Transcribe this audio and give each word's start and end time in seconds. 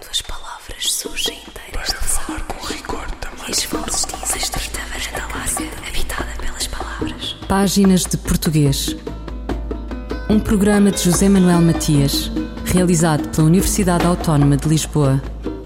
Quando 0.00 0.10
as 0.12 0.22
palavras 0.22 0.92
surgem 0.92 1.38
inteiras 1.46 1.90
Para 1.90 2.00
falar 2.00 2.40
com 2.44 2.66
rigor 2.66 3.06
também. 3.20 3.50
E 3.50 3.66
vozes 3.66 4.06
dizem 4.06 4.38
estreita 4.38 4.80
varanda 4.88 5.26
larga, 5.34 5.88
habitada 5.88 6.30
pelas 6.40 6.66
palavras. 6.66 7.36
Páginas 7.46 8.04
de 8.06 8.16
Português. 8.16 8.96
Um 10.30 10.40
programa 10.40 10.90
de 10.90 11.02
José 11.02 11.28
Manuel 11.28 11.60
Matias, 11.60 12.32
realizado 12.64 13.28
pela 13.28 13.46
Universidade 13.46 14.06
Autónoma 14.06 14.56
de 14.56 14.68
Lisboa. 14.68 15.20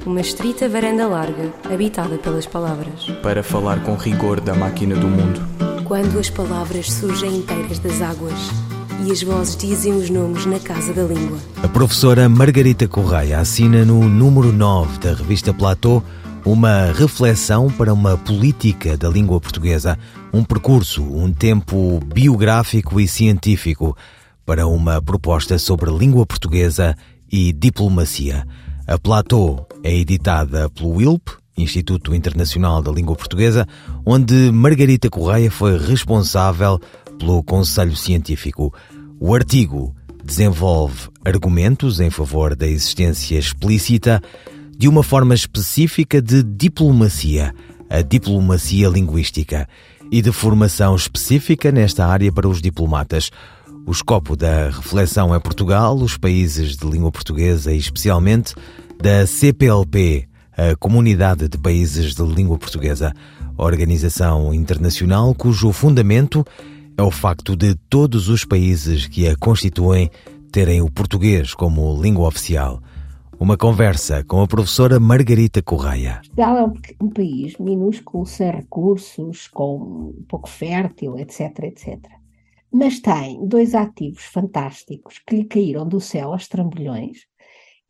Uma 0.05 0.21
estrita 0.21 0.69
varanda 0.69 1.07
larga, 1.07 1.53
habitada 1.73 2.19
pelas 2.19 2.47
palavras. 2.47 3.05
Para 3.23 3.43
falar 3.43 3.85
com 3.85 3.95
rigor 3.95 4.41
da 4.41 4.55
máquina 4.55 4.97
do 4.97 5.07
mundo. 5.07 5.41
Quando 5.85 6.19
as 6.19 6.29
palavras 6.29 6.91
surgem 6.93 7.37
inteiras 7.37 7.79
das 7.79 8.03
águas 8.03 8.35
e 9.03 9.11
as 9.11 9.23
vozes 9.23 9.57
dizem 9.57 9.93
os 9.95 10.11
nomes 10.11 10.47
na 10.47 10.59
casa 10.59 10.93
da 10.93 11.03
língua. 11.03 11.39
A 11.63 11.69
professora 11.69 12.29
Margarita 12.29 12.87
Correia 12.87 13.41
assina 13.41 13.85
no 13.85 14.09
número 14.09 14.53
9 14.53 14.99
da 14.99 15.15
revista 15.15 15.53
Platô 15.53 16.03
uma 16.45 16.93
reflexão 16.93 17.71
para 17.71 17.93
uma 17.93 18.19
política 18.19 18.97
da 18.97 19.09
língua 19.09 19.41
portuguesa, 19.41 19.99
um 20.33 20.45
percurso, 20.45 21.03
um 21.03 21.33
tempo 21.33 22.01
biográfico 22.13 23.01
e 23.01 23.09
científico 23.09 23.97
para 24.45 24.67
uma 24.67 25.01
proposta 25.01 25.59
sobre 25.59 25.91
língua 25.91 26.27
portuguesa 26.27 26.95
e 27.33 27.53
diplomacia. 27.53 28.47
A 28.87 28.99
Platô 28.99 29.67
é 29.83 29.95
editada 29.95 30.69
pelo 30.69 31.01
ILP, 31.01 31.31
Instituto 31.57 32.15
Internacional 32.15 32.83
da 32.83 32.91
Língua 32.91 33.17
Portuguesa, 33.17 33.67
onde 34.05 34.51
Margarita 34.53 35.09
Correia 35.09 35.51
foi 35.51 35.79
responsável 35.79 36.81
pelo 37.19 37.43
Conselho 37.43 37.97
Científico. 37.97 38.73
O 39.21 39.35
artigo 39.35 39.95
desenvolve 40.25 41.09
argumentos 41.25 42.01
em 42.01 42.11
favor 42.11 42.55
da 42.57 42.67
existência 42.67 43.39
explícita 43.39 44.23
de 44.77 44.89
uma 44.89 45.03
forma 45.03 45.35
específica 45.35 46.21
de 46.21 46.43
diplomacia, 46.43 47.55
a 47.89 48.03
diplomacia 48.03 48.89
linguística, 48.89 49.69
e 50.11 50.21
de 50.23 50.33
formação 50.33 50.95
específica 50.95 51.73
nesta 51.73 52.07
área 52.07 52.31
para 52.33 52.49
os 52.49 52.61
diplomatas. 52.61 53.31
O 53.87 53.91
escopo 53.91 54.37
da 54.37 54.71
reflexão 54.71 55.35
é 55.35 55.39
Portugal, 55.39 55.97
os 55.97 56.17
países 56.17 56.77
de 56.77 56.87
língua 56.87 57.11
portuguesa 57.11 57.73
e 57.73 57.79
especialmente 57.79 58.55
da 59.01 59.27
CPLP, 59.27 60.29
a 60.57 60.77
Comunidade 60.77 61.49
de 61.49 61.59
Países 61.59 62.15
de 62.15 62.23
Língua 62.23 62.57
Portuguesa, 62.59 63.13
organização 63.57 64.55
internacional 64.55 65.35
cujo 65.35 65.73
fundamento 65.73 66.45
é 66.47 66.74
o 67.03 67.11
facto 67.11 67.57
de 67.57 67.75
todos 67.75 68.29
os 68.29 68.45
países 68.45 69.07
que 69.07 69.29
a 69.29 69.37
constituem 69.37 70.11
terem 70.53 70.81
o 70.81 70.91
português 70.91 71.53
como 71.53 72.01
língua 72.01 72.29
oficial. 72.29 72.81
Uma 73.39 73.57
conversa 73.57 74.23
com 74.25 74.41
a 74.41 74.47
professora 74.47 75.01
Margarita 75.01 75.61
Correia. 75.61 76.21
Portugal 76.21 76.57
é 76.57 76.65
um, 77.03 77.11
país 77.11 77.59
minúsculo, 77.59 78.25
sem 78.25 78.51
recursos, 78.51 79.49
com 79.49 80.15
pouco 80.29 80.49
fértil, 80.49 81.19
etc, 81.19 81.65
etc. 81.65 81.99
Mas 82.73 83.01
tem 83.01 83.45
dois 83.47 83.75
ativos 83.75 84.25
fantásticos 84.25 85.21
que 85.27 85.37
lhe 85.37 85.45
caíram 85.45 85.87
do 85.87 86.01
céu 86.01 86.33
aos 86.33 86.47
trambolhões 86.47 87.19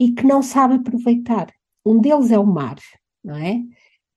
e 0.01 0.13
que 0.13 0.25
não 0.25 0.43
sabe 0.43 0.75
aproveitar. 0.75 1.49
Um 1.85 2.01
deles 2.01 2.31
é 2.31 2.39
o 2.39 2.47
mar, 2.47 2.77
não 3.23 3.37
é? 3.37 3.61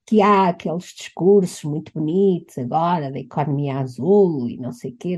Que 0.08 0.22
há 0.22 0.48
aqueles 0.48 0.86
discursos 0.86 1.66
muito 1.66 1.92
bonitos 1.94 2.58
agora 2.58 3.12
da 3.12 3.20
economia 3.20 3.80
azul 3.80 4.50
e 4.50 4.58
não 4.58 4.72
sei 4.72 4.92
o 4.92 4.96
quê, 4.96 5.18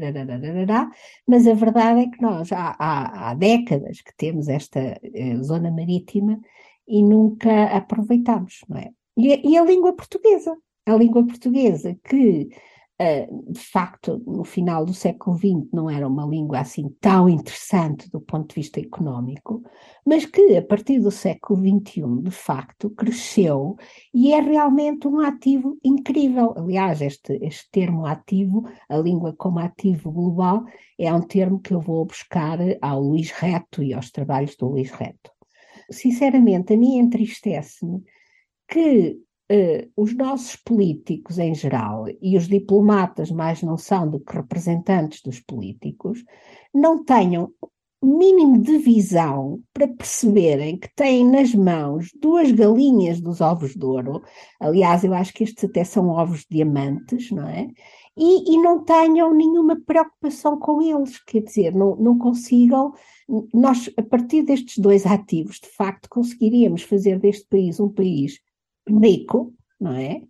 mas 1.27 1.45
a 1.45 1.53
verdade 1.53 2.01
é 2.01 2.07
que 2.09 2.19
nós 2.19 2.51
há, 2.51 2.75
há, 2.79 3.29
há 3.29 3.33
décadas 3.35 4.01
que 4.01 4.11
temos 4.17 4.49
esta 4.49 4.79
eh, 4.79 5.37
zona 5.43 5.69
marítima 5.69 6.39
e 6.87 7.03
nunca 7.03 7.65
aproveitamos, 7.65 8.61
não 8.67 8.79
é? 8.79 8.89
E, 9.15 9.51
e 9.51 9.57
a 9.57 9.63
língua 9.63 9.93
portuguesa, 9.93 10.57
a 10.87 10.95
língua 10.95 11.23
portuguesa 11.23 11.95
que 12.03 12.49
De 13.47 13.59
facto, 13.59 14.21
no 14.27 14.43
final 14.43 14.85
do 14.85 14.93
século 14.93 15.37
XX 15.37 15.69
não 15.71 15.89
era 15.89 16.05
uma 16.05 16.25
língua 16.25 16.59
assim 16.59 16.89
tão 16.99 17.29
interessante 17.29 18.09
do 18.11 18.19
ponto 18.19 18.49
de 18.49 18.55
vista 18.55 18.81
económico, 18.81 19.63
mas 20.05 20.25
que 20.25 20.57
a 20.57 20.61
partir 20.61 20.99
do 20.99 21.09
século 21.09 21.61
XXI, 21.61 22.21
de 22.21 22.31
facto, 22.31 22.89
cresceu 22.89 23.77
e 24.13 24.33
é 24.33 24.41
realmente 24.41 25.07
um 25.07 25.21
ativo 25.21 25.77
incrível. 25.81 26.53
Aliás, 26.57 27.01
este, 27.01 27.39
este 27.41 27.69
termo 27.71 28.05
ativo, 28.05 28.63
a 28.89 28.97
língua 28.97 29.33
como 29.37 29.59
ativo 29.59 30.11
global, 30.11 30.65
é 30.97 31.13
um 31.13 31.21
termo 31.21 31.61
que 31.61 31.73
eu 31.73 31.79
vou 31.79 32.03
buscar 32.03 32.59
ao 32.81 33.01
Luís 33.01 33.31
Reto 33.31 33.81
e 33.81 33.93
aos 33.93 34.11
trabalhos 34.11 34.57
do 34.57 34.67
Luís 34.67 34.91
Reto. 34.91 35.31
Sinceramente, 35.89 36.73
a 36.73 36.77
mim 36.77 36.97
entristece-me 36.97 38.03
que 38.67 39.17
Uh, 39.51 39.89
os 39.97 40.15
nossos 40.15 40.55
políticos 40.57 41.39
em 41.39 41.55
geral 41.55 42.05
e 42.21 42.37
os 42.37 42.47
diplomatas, 42.47 43.31
mais 43.31 43.63
não 43.63 43.77
são 43.77 44.07
do 44.07 44.19
que 44.19 44.35
representantes 44.35 45.23
dos 45.23 45.39
políticos, 45.39 46.23
não 46.71 47.03
tenham 47.03 47.51
mínimo 48.01 48.61
de 48.61 48.77
visão 48.77 49.61
para 49.73 49.87
perceberem 49.87 50.77
que 50.77 50.87
têm 50.95 51.29
nas 51.29 51.53
mãos 51.53 52.09
duas 52.19 52.51
galinhas 52.51 53.19
dos 53.19 53.41
ovos 53.41 53.75
de 53.75 53.85
ouro. 53.85 54.21
Aliás, 54.59 55.03
eu 55.03 55.13
acho 55.13 55.33
que 55.33 55.43
estes 55.43 55.65
até 55.65 55.83
são 55.83 56.07
ovos 56.07 56.45
diamantes, 56.49 57.29
não 57.31 57.47
é? 57.47 57.67
E, 58.15 58.53
e 58.53 58.57
não 58.61 58.83
tenham 58.83 59.33
nenhuma 59.33 59.79
preocupação 59.81 60.57
com 60.57 60.81
eles, 60.81 61.21
quer 61.23 61.41
dizer, 61.41 61.73
não, 61.73 61.95
não 61.97 62.17
consigam. 62.17 62.93
Nós, 63.53 63.89
a 63.97 64.01
partir 64.01 64.43
destes 64.43 64.77
dois 64.77 65.05
ativos, 65.05 65.59
de 65.59 65.69
facto, 65.69 66.07
conseguiríamos 66.09 66.83
fazer 66.83 67.19
deste 67.19 67.45
país 67.47 67.79
um 67.79 67.89
país 67.89 68.39
rico, 68.97 69.53
não 69.79 69.93
é? 69.93 70.21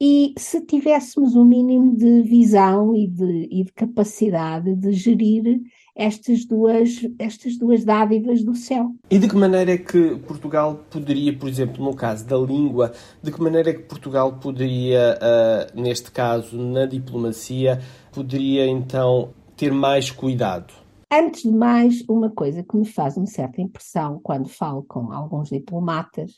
E 0.00 0.34
se 0.36 0.60
tivéssemos 0.60 1.36
um 1.36 1.44
mínimo 1.44 1.96
de 1.96 2.22
visão 2.22 2.94
e 2.94 3.06
de, 3.06 3.48
e 3.50 3.64
de 3.64 3.72
capacidade 3.72 4.74
de 4.74 4.92
gerir 4.92 5.60
estas 5.96 6.44
duas, 6.44 7.06
estas 7.18 7.56
duas 7.56 7.84
dádivas 7.84 8.42
do 8.42 8.54
céu. 8.54 8.90
E 9.08 9.18
de 9.18 9.28
que 9.28 9.36
maneira 9.36 9.72
é 9.72 9.78
que 9.78 10.16
Portugal 10.26 10.84
poderia, 10.90 11.32
por 11.36 11.48
exemplo, 11.48 11.84
no 11.84 11.94
caso 11.94 12.26
da 12.26 12.36
língua, 12.36 12.92
de 13.22 13.30
que 13.30 13.40
maneira 13.40 13.70
é 13.70 13.72
que 13.74 13.84
Portugal 13.84 14.32
poderia, 14.40 15.16
uh, 15.16 15.80
neste 15.80 16.10
caso, 16.10 16.58
na 16.58 16.86
diplomacia, 16.86 17.80
poderia 18.12 18.66
então 18.66 19.32
ter 19.56 19.72
mais 19.72 20.10
cuidado? 20.10 20.74
Antes 21.12 21.44
de 21.44 21.52
mais, 21.52 22.02
uma 22.08 22.28
coisa 22.28 22.64
que 22.64 22.76
me 22.76 22.84
faz 22.84 23.16
uma 23.16 23.26
certa 23.26 23.62
impressão 23.62 24.18
quando 24.20 24.48
falo 24.48 24.82
com 24.82 25.12
alguns 25.12 25.48
diplomatas 25.48 26.32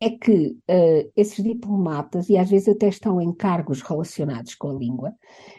é 0.00 0.10
que 0.10 0.48
uh, 0.48 1.12
esses 1.16 1.42
diplomatas, 1.42 2.28
e 2.28 2.36
às 2.36 2.50
vezes 2.50 2.68
até 2.68 2.88
estão 2.88 3.20
em 3.20 3.32
cargos 3.32 3.80
relacionados 3.80 4.54
com 4.54 4.70
a 4.70 4.74
língua, 4.74 5.14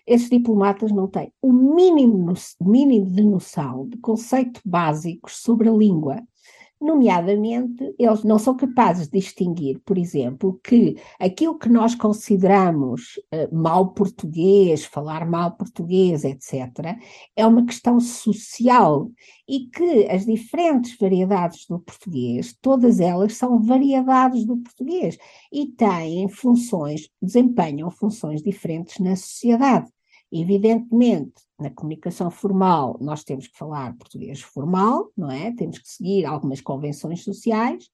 esses 0.05 0.29
diplomatas 0.29 0.91
não 0.91 1.07
têm 1.07 1.33
o 1.41 1.51
mínimo, 1.51 2.33
mínimo 2.59 3.05
de 3.07 3.23
noção 3.23 3.87
de 3.87 3.97
conceitos 3.97 4.61
básicos 4.63 5.37
sobre 5.37 5.69
a 5.69 5.73
língua 5.73 6.21
Nomeadamente, 6.81 7.93
eles 7.99 8.23
não 8.23 8.39
são 8.39 8.57
capazes 8.57 9.07
de 9.07 9.19
distinguir, 9.19 9.79
por 9.85 9.99
exemplo, 9.99 10.59
que 10.63 10.95
aquilo 11.19 11.59
que 11.59 11.69
nós 11.69 11.93
consideramos 11.93 13.19
uh, 13.31 13.55
mal 13.55 13.93
português, 13.93 14.83
falar 14.83 15.29
mal 15.29 15.51
português, 15.51 16.23
etc., 16.23 16.97
é 17.35 17.45
uma 17.45 17.63
questão 17.67 17.99
social 17.99 19.11
e 19.47 19.67
que 19.67 20.07
as 20.09 20.25
diferentes 20.25 20.97
variedades 20.97 21.67
do 21.67 21.79
português, 21.79 22.57
todas 22.59 22.99
elas 22.99 23.37
são 23.37 23.61
variedades 23.61 24.43
do 24.43 24.57
português 24.57 25.19
e 25.51 25.67
têm 25.67 26.27
funções, 26.29 27.09
desempenham 27.21 27.91
funções 27.91 28.41
diferentes 28.41 28.97
na 28.97 29.15
sociedade. 29.15 29.87
Evidentemente, 30.31 31.33
na 31.59 31.69
comunicação 31.69 32.31
formal, 32.31 32.97
nós 33.01 33.23
temos 33.23 33.47
que 33.47 33.57
falar 33.57 33.97
português 33.97 34.41
formal, 34.41 35.11
não 35.17 35.29
é? 35.29 35.51
Temos 35.53 35.77
que 35.77 35.87
seguir 35.87 36.25
algumas 36.25 36.61
convenções 36.61 37.23
sociais, 37.23 37.89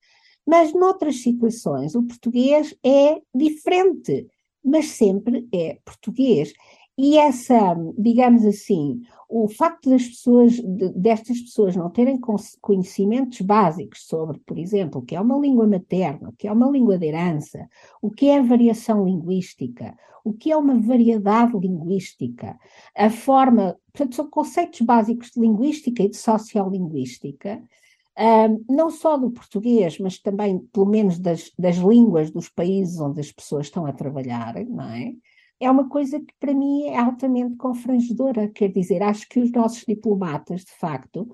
mas 0.45 0.73
noutras 0.73 1.21
situações 1.21 1.95
o 1.95 2.03
português 2.03 2.75
é 2.83 3.19
diferente, 3.33 4.27
mas 4.63 4.89
sempre 4.89 5.47
é 5.51 5.79
português. 5.83 6.53
E 6.97 7.17
essa, 7.17 7.75
digamos 7.95 8.43
assim, 8.43 9.01
o 9.29 9.47
facto 9.47 9.89
das 9.89 10.07
pessoas, 10.07 10.59
destas 10.95 11.39
pessoas 11.41 11.75
não 11.75 11.91
terem 11.91 12.19
conhecimentos 12.59 13.41
básicos 13.41 14.07
sobre, 14.07 14.39
por 14.39 14.57
exemplo, 14.57 15.01
o 15.01 15.05
que 15.05 15.15
é 15.15 15.21
uma 15.21 15.37
língua 15.37 15.67
materna, 15.67 16.29
o 16.29 16.33
que 16.33 16.47
é 16.47 16.51
uma 16.51 16.69
língua 16.69 16.97
de 16.97 17.05
herança, 17.05 17.69
o 18.01 18.09
que 18.09 18.29
é 18.29 18.41
variação 18.41 19.05
linguística, 19.05 19.95
o 20.23 20.33
que 20.33 20.51
é 20.51 20.57
uma 20.57 20.79
variedade 20.79 21.57
linguística, 21.57 22.57
a 22.95 23.09
forma, 23.09 23.77
portanto, 23.93 24.15
são 24.15 24.29
conceitos 24.29 24.81
básicos 24.81 25.31
de 25.31 25.39
linguística 25.39 26.01
e 26.01 26.09
de 26.09 26.17
sociolinguística, 26.17 27.61
um, 28.19 28.65
não 28.67 28.89
só 28.89 29.15
do 29.17 29.29
português, 29.29 29.99
mas 29.99 30.17
também, 30.17 30.57
pelo 30.73 30.87
menos, 30.87 31.19
das, 31.19 31.51
das 31.59 31.75
línguas 31.75 32.31
dos 32.31 32.49
países 32.49 32.99
onde 32.99 33.19
as 33.19 33.31
pessoas 33.31 33.67
estão 33.67 33.85
a 33.85 33.93
trabalhar, 33.93 34.55
não 34.65 34.85
é? 34.85 35.13
É 35.59 35.69
uma 35.69 35.89
coisa 35.89 36.19
que 36.19 36.33
para 36.39 36.53
mim 36.53 36.83
é 36.83 36.97
altamente 36.97 37.55
confrangedora. 37.55 38.47
Quer 38.49 38.71
dizer, 38.71 39.01
acho 39.01 39.27
que 39.27 39.39
os 39.39 39.51
nossos 39.51 39.83
diplomatas, 39.87 40.61
de 40.61 40.71
facto, 40.71 41.27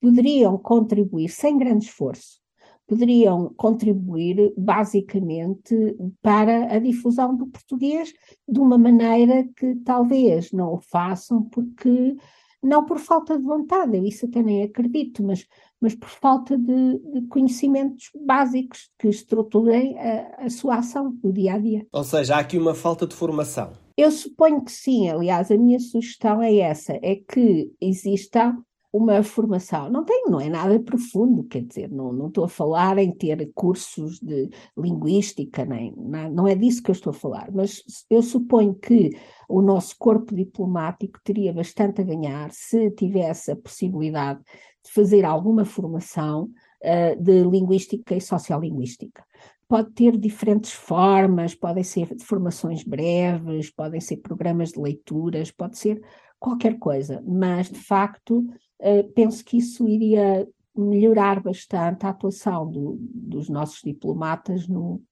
poderiam 0.00 0.58
contribuir 0.58 1.28
sem 1.28 1.56
grande 1.56 1.86
esforço, 1.86 2.40
poderiam 2.86 3.54
contribuir 3.56 4.52
basicamente 4.56 5.96
para 6.20 6.74
a 6.74 6.78
difusão 6.78 7.36
do 7.36 7.46
português 7.46 8.12
de 8.48 8.60
uma 8.60 8.76
maneira 8.76 9.48
que 9.56 9.76
talvez 9.76 10.52
não 10.52 10.74
o 10.74 10.80
façam 10.80 11.42
porque 11.44 12.16
não 12.62 12.84
por 12.84 12.98
falta 12.98 13.36
de 13.36 13.44
vontade, 13.44 13.96
eu 13.96 14.04
isso 14.04 14.26
até 14.26 14.42
nem 14.42 14.62
acredito, 14.62 15.22
mas, 15.22 15.46
mas 15.82 15.94
por 15.94 16.08
falta 16.08 16.56
de, 16.56 16.98
de 17.12 17.22
conhecimentos 17.28 18.10
básicos 18.24 18.88
que 18.98 19.08
estruturem 19.08 19.98
a, 19.98 20.44
a, 20.44 20.48
sua 20.48 20.76
ação 20.76 21.10
do 21.22 21.32
dia 21.32 21.54
a 21.54 21.58
dia. 21.58 21.86
Ou 21.92 22.04
seja, 22.04 22.36
há 22.36 22.38
aqui 22.38 22.56
uma 22.56 22.74
falta 22.74 23.06
de 23.06 23.14
formação. 23.14 23.72
Eu 23.96 24.10
suponho 24.10 24.64
que 24.64 24.72
sim, 24.72 25.10
aliás, 25.10 25.50
a 25.50 25.58
minha 25.58 25.80
sugestão 25.80 26.40
é 26.40 26.56
essa: 26.56 26.98
é 27.02 27.16
que 27.16 27.72
exista 27.80 28.56
uma 28.92 29.22
formação. 29.22 29.88
Não 29.90 30.04
tem, 30.04 30.24
não 30.28 30.38
é 30.38 30.50
nada 30.50 30.78
profundo, 30.78 31.44
quer 31.44 31.62
dizer, 31.62 31.90
não, 31.90 32.12
não 32.12 32.28
estou 32.28 32.44
a 32.44 32.48
falar 32.48 32.98
em 32.98 33.10
ter 33.10 33.50
cursos 33.54 34.20
de 34.20 34.50
linguística, 34.76 35.64
nem, 35.64 35.94
não 35.96 36.46
é 36.46 36.54
disso 36.54 36.82
que 36.82 36.90
eu 36.90 36.94
estou 36.94 37.10
a 37.10 37.14
falar, 37.14 37.50
mas 37.50 37.82
eu 38.10 38.22
suponho 38.22 38.74
que 38.74 39.10
o 39.48 39.62
nosso 39.62 39.96
corpo 39.98 40.34
diplomático 40.34 41.18
teria 41.24 41.54
bastante 41.54 42.02
a 42.02 42.04
ganhar 42.04 42.50
se 42.52 42.90
tivesse 42.90 43.50
a 43.50 43.56
possibilidade 43.56 44.40
de 44.40 44.44
fazer 44.90 45.24
alguma 45.24 45.64
formação 45.64 46.50
uh, 46.82 47.22
de 47.22 47.42
linguística 47.42 48.14
e 48.14 48.20
sociolinguística. 48.20 49.24
Pode 49.68 49.90
ter 49.92 50.16
diferentes 50.16 50.72
formas, 50.72 51.54
podem 51.54 51.84
ser 51.84 52.14
formações 52.20 52.82
breves, 52.82 53.70
podem 53.70 54.00
ser 54.00 54.18
programas 54.18 54.70
de 54.70 54.80
leituras, 54.80 55.50
pode 55.50 55.78
ser 55.78 56.02
qualquer 56.38 56.78
coisa, 56.78 57.22
mas 57.26 57.70
de 57.70 57.78
facto 57.78 58.38
uh, 58.38 59.12
penso 59.14 59.44
que 59.44 59.58
isso 59.58 59.88
iria 59.88 60.46
melhorar 60.76 61.40
bastante 61.40 62.04
a 62.04 62.10
atuação 62.10 62.70
do, 62.70 62.96
dos 63.00 63.48
nossos 63.48 63.80
diplomatas 63.82 64.66
no, 64.66 65.02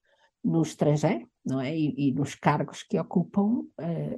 no 0.43 0.63
estrangeiro 0.63 1.30
não 1.45 1.61
é? 1.61 1.75
E, 1.75 1.95
e, 1.97 2.13
nos 2.13 2.35
cargos 2.35 2.83
que 2.83 2.99
ocupam 2.99 3.61
uh, 3.61 3.67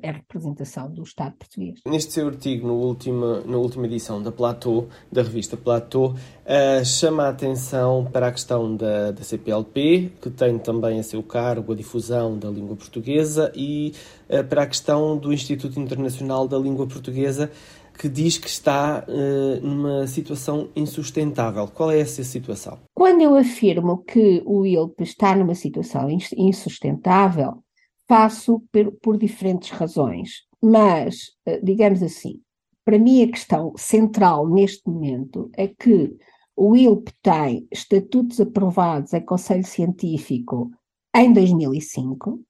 a 0.03 0.11
representação 0.11 0.91
do 0.91 1.03
Estado 1.03 1.37
português. 1.37 1.81
Neste 1.87 2.13
seu 2.13 2.27
artigo, 2.27 2.67
no 2.67 2.75
último, 2.75 3.43
na 3.47 3.57
última 3.57 3.87
edição 3.87 4.23
da 4.23 4.33
Platô, 4.33 4.87
da 5.11 5.23
revista 5.23 5.57
Platô, 5.57 6.09
uh, 6.09 6.85
chama 6.85 7.25
a 7.25 7.29
atenção 7.29 8.09
para 8.13 8.29
a 8.29 8.33
questão 8.33 8.77
da, 8.77 9.13
da 9.13 9.23
CPLP, 9.23 10.13
que 10.21 10.31
tem 10.31 10.59
também 10.59 10.99
a 10.99 11.03
seu 11.03 11.23
cargo 11.23 11.73
a 11.73 11.77
difusão 11.77 12.39
da 12.39 12.51
língua 12.51 12.77
portuguesa, 12.77 13.53
e 13.55 13.95
uh, 14.29 14.45
para 14.45 14.65
a 14.65 14.67
questão 14.67 15.17
do 15.17 15.33
Instituto 15.33 15.79
Internacional 15.79 16.49
da 16.49 16.59
Língua 16.59 16.87
Portuguesa, 16.87 17.51
que 17.99 18.09
diz 18.09 18.39
que 18.39 18.49
está 18.49 19.05
uh, 19.07 19.67
numa 19.67 20.07
situação 20.07 20.71
insustentável. 20.75 21.69
Qual 21.69 21.91
é 21.91 22.01
essa 22.01 22.25
situação? 22.25 22.79
Quando 22.95 23.23
eu 23.23 23.37
afirmo 23.37 24.03
que 24.05 24.43
o 24.45 24.67
ILP 24.67 25.03
está 25.03 25.37
numa 25.37 25.55
situação 25.55 26.09
insustentável, 26.37 27.63
faço 28.09 28.63
por, 28.73 28.93
por 29.01 29.17
diferentes 29.17 29.71
razões. 29.71 30.43
Mas, 30.61 31.31
uh, 31.47 31.65
digamos 31.65 32.03
assim, 32.03 32.41
para 32.85 32.99
mim 32.99 33.23
a 33.23 33.31
questão 33.31 33.73
central 33.77 34.49
neste 34.49 34.89
momento 34.89 35.51
é 35.57 35.69
que 35.69 36.17
o 36.57 36.77
ILP 36.77 37.11
tem 37.23 37.67
estatutos 37.71 38.41
aprovados 38.41 39.13
em 39.13 39.25
Conselho 39.25 39.65
Científico 39.65 40.71
em 41.15 41.33
2005, 41.33 42.41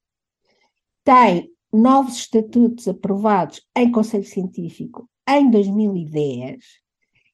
tem 1.05 1.51
novos 1.73 2.17
estatutos 2.17 2.87
aprovados 2.87 3.61
em 3.77 3.91
Conselho 3.91 4.25
Científico 4.25 5.09
em 5.29 5.51
2010, 5.51 6.83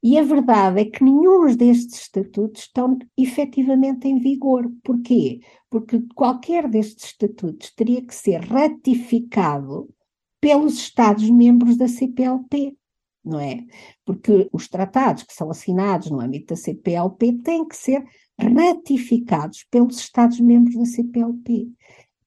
e 0.02 0.17
a 0.17 0.23
verdade 0.23 0.81
é 0.81 0.85
que 0.85 1.02
nenhum 1.02 1.55
destes 1.56 2.02
estatutos 2.02 2.62
estão 2.62 2.96
efetivamente 3.17 4.06
em 4.06 4.19
vigor. 4.19 4.70
Porquê? 4.85 5.40
Porque 5.69 6.00
qualquer 6.14 6.69
destes 6.69 7.06
estatutos 7.06 7.73
teria 7.75 8.05
que 8.05 8.14
ser 8.14 8.40
ratificado 8.40 9.88
pelos 10.40 10.75
Estados-membros 10.75 11.76
da 11.76 11.88
CPLP, 11.88 12.76
não 13.25 13.40
é? 13.40 13.67
Porque 14.05 14.49
os 14.52 14.69
tratados 14.69 15.25
que 15.25 15.34
são 15.34 15.50
assinados 15.50 16.11
no 16.11 16.20
âmbito 16.20 16.55
da 16.55 16.56
CPLP 16.56 17.32
têm 17.43 17.67
que 17.67 17.76
ser 17.76 18.05
ratificados 18.38 19.67
pelos 19.69 19.99
Estados-membros 19.99 20.76
da 20.76 20.87
CPLP. 20.87 21.73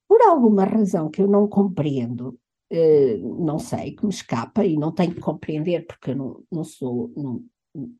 Por 0.10 0.22
alguma 0.24 0.66
razão 0.66 1.10
que 1.10 1.22
eu 1.22 1.28
não 1.28 1.48
compreendo, 1.48 2.38
eh, 2.73 3.18
não 3.18 3.59
sei, 3.59 3.91
que 3.91 4.06
me 4.06 4.13
escapa 4.13 4.65
e 4.65 4.77
não 4.77 4.94
tenho 4.94 5.13
que 5.13 5.19
compreender 5.19 5.85
porque 5.85 6.12
eu 6.12 6.15
não, 6.15 6.44
não 6.50 6.63
sou, 6.63 7.12
não, 7.18 7.44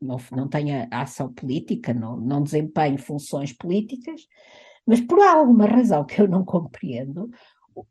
não, 0.02 0.18
não 0.32 0.48
tenho 0.48 0.88
ação 0.90 1.34
política, 1.34 1.94
não, 1.94 2.16
não 2.16 2.42
desempenho 2.42 2.98
funções 2.98 3.52
políticas, 3.52 4.28
mas 4.88 5.02
por 5.02 5.20
alguma 5.20 5.66
razão 5.66 6.06
que 6.06 6.22
eu 6.22 6.28
não 6.28 6.46
compreendo, 6.46 7.30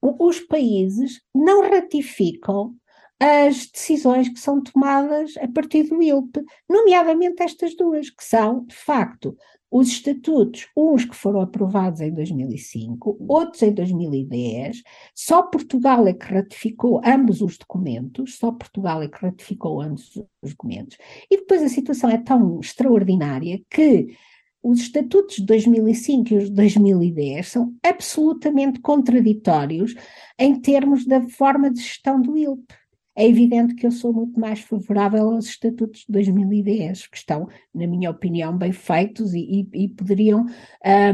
os 0.01 0.41
países 0.41 1.21
não 1.35 1.63
ratificam 1.63 2.75
as 3.19 3.67
decisões 3.67 4.31
que 4.31 4.41
são 4.41 4.63
tomadas 4.63 5.37
a 5.37 5.47
partir 5.49 5.83
do 5.83 6.03
ILP, 6.03 6.43
nomeadamente 6.67 7.43
estas 7.43 7.77
duas, 7.77 8.09
que 8.09 8.25
são, 8.25 8.65
de 8.65 8.75
facto, 8.75 9.37
os 9.71 9.89
estatutos, 9.89 10.67
uns 10.77 11.05
que 11.05 11.15
foram 11.15 11.41
aprovados 11.41 12.01
em 12.01 12.13
2005, 12.13 13.17
outros 13.29 13.63
em 13.63 13.73
2010, 13.73 14.83
só 15.15 15.43
Portugal 15.43 16.07
é 16.09 16.13
que 16.13 16.27
ratificou 16.27 17.01
ambos 17.05 17.41
os 17.41 17.57
documentos, 17.57 18.37
só 18.37 18.51
Portugal 18.51 19.03
é 19.03 19.09
que 19.09 19.25
ratificou 19.25 19.81
ambos 19.81 20.17
os 20.43 20.51
documentos. 20.51 20.99
E 21.31 21.37
depois 21.37 21.63
a 21.63 21.69
situação 21.69 22.11
é 22.11 22.19
tão 22.19 22.59
extraordinária 22.59 23.61
que 23.71 24.17
os 24.63 24.81
estatutos 24.81 25.37
de 25.37 25.47
2005 25.47 26.35
e 26.35 26.37
os 26.37 26.45
de 26.45 26.51
2010 26.51 27.49
são 27.49 27.75
absolutamente 27.83 28.81
contraditórios 28.81 29.95
em 30.39 30.61
termos 30.61 31.07
da 31.07 31.23
forma 31.23 31.71
de 31.71 31.81
gestão 31.81 32.21
do 32.21 32.37
ILP. 32.37 32.75
É 33.17 33.27
evidente 33.27 33.75
que 33.75 33.87
eu 33.87 33.91
sou 33.91 34.13
muito 34.13 34.39
mais 34.39 34.61
favorável 34.61 35.31
aos 35.31 35.47
estatutos 35.47 36.01
de 36.01 36.13
2010, 36.13 37.09
que 37.09 37.17
estão, 37.17 37.49
na 37.75 37.87
minha 37.87 38.11
opinião, 38.11 38.57
bem 38.57 38.73
feitos 38.73 39.35
e, 39.35 39.69
e, 39.75 39.85
e 39.85 39.89
poderiam 39.89 40.47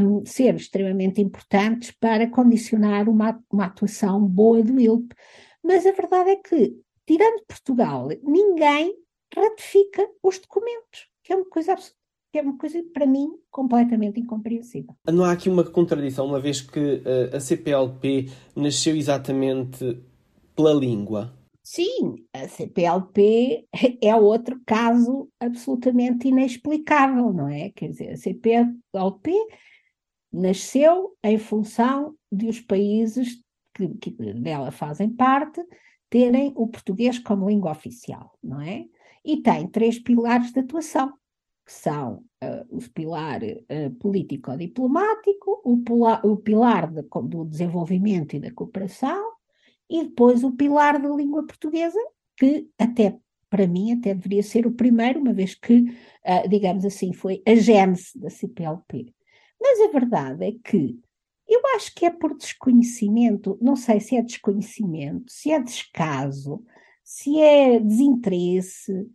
um, 0.01 0.25
ser 0.25 0.55
extremamente 0.55 1.21
importantes 1.21 1.91
para 1.91 2.29
condicionar 2.29 3.09
uma, 3.09 3.39
uma 3.51 3.65
atuação 3.65 4.23
boa 4.25 4.61
do 4.61 4.79
ILP. 4.79 5.13
Mas 5.63 5.85
a 5.85 5.91
verdade 5.91 6.29
é 6.29 6.35
que, 6.35 6.75
tirando 7.05 7.45
Portugal, 7.47 8.09
ninguém 8.23 8.95
ratifica 9.35 10.07
os 10.23 10.39
documentos, 10.39 11.07
que 11.23 11.33
é 11.33 11.35
uma 11.35 11.49
coisa 11.49 11.73
absoluta 11.73 11.97
é 12.37 12.41
uma 12.41 12.57
coisa, 12.57 12.83
para 12.93 13.05
mim, 13.05 13.29
completamente 13.49 14.19
incompreensível. 14.19 14.95
Não 15.11 15.23
há 15.23 15.31
aqui 15.31 15.49
uma 15.49 15.63
contradição, 15.63 16.25
uma 16.25 16.39
vez 16.39 16.61
que 16.61 16.79
uh, 16.79 17.35
a 17.35 17.39
CPLP 17.39 18.29
nasceu 18.55 18.95
exatamente 18.95 19.99
pela 20.55 20.73
língua, 20.73 21.36
Sim, 21.69 22.25
a 22.31 22.47
CPLP 22.47 23.67
é 24.01 24.15
outro 24.15 24.57
caso 24.65 25.29
absolutamente 25.37 26.29
inexplicável, 26.29 27.33
não 27.33 27.49
é? 27.49 27.71
Quer 27.71 27.89
dizer, 27.89 28.11
a 28.13 28.15
CPLP 28.15 29.33
nasceu 30.31 31.13
em 31.21 31.37
função 31.37 32.15
de 32.31 32.47
os 32.47 32.61
países 32.61 33.43
que, 33.75 33.89
que 33.95 34.11
dela 34.11 34.71
fazem 34.71 35.09
parte 35.09 35.61
terem 36.09 36.53
o 36.55 36.67
português 36.67 37.19
como 37.19 37.49
língua 37.49 37.71
oficial, 37.71 38.31
não 38.41 38.61
é? 38.61 38.85
E 39.25 39.41
tem 39.41 39.67
três 39.67 39.99
pilares 39.99 40.53
de 40.53 40.61
atuação, 40.61 41.11
que 41.65 41.73
são 41.73 42.23
uh, 42.41 42.77
o 42.77 42.79
pilar 42.93 43.41
uh, 43.43 43.93
político-diplomático, 43.99 45.61
o, 45.65 45.83
o, 46.23 46.37
pilar 46.37 46.89
de, 46.89 47.01
do 47.23 47.43
desenvolvimento 47.43 48.37
e 48.37 48.39
da 48.39 48.53
cooperação 48.53 49.26
e 49.89 50.03
depois 50.03 50.43
o 50.43 50.51
pilar 50.51 51.01
da 51.01 51.09
língua 51.09 51.45
portuguesa, 51.45 51.99
que 52.35 52.69
até 52.77 53.17
para 53.49 53.67
mim 53.67 53.93
até 53.93 54.13
deveria 54.13 54.43
ser 54.43 54.67
o 54.67 54.71
primeiro, 54.71 55.19
uma 55.19 55.33
vez 55.33 55.55
que, 55.55 55.79
uh, 55.79 56.49
digamos 56.49 56.85
assim, 56.85 57.13
foi 57.13 57.41
a 57.45 57.55
gênese 57.55 58.17
da 58.19 58.29
CPLP. 58.29 59.13
Mas 59.59 59.79
a 59.81 59.91
verdade 59.91 60.45
é 60.45 60.51
que 60.63 60.99
eu 61.47 61.61
acho 61.75 61.93
que 61.95 62.05
é 62.05 62.09
por 62.09 62.35
desconhecimento, 62.35 63.57
não 63.61 63.75
sei 63.75 63.99
se 64.01 64.17
é 64.17 64.21
desconhecimento, 64.21 65.31
se 65.31 65.51
é 65.51 65.59
descaso, 65.59 66.61
se 67.03 67.39
é 67.39 67.79
desinteresse, 67.79 69.09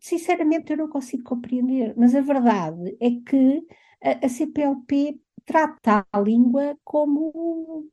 sinceramente 0.00 0.72
eu 0.72 0.78
não 0.78 0.88
consigo 0.88 1.22
compreender, 1.22 1.94
mas 1.96 2.14
a 2.14 2.20
verdade 2.20 2.96
é 3.00 3.10
que 3.24 3.64
a, 4.02 4.26
a 4.26 4.28
CPLP 4.28 5.20
trata 5.44 6.04
a 6.12 6.20
língua 6.20 6.76
como 6.84 7.88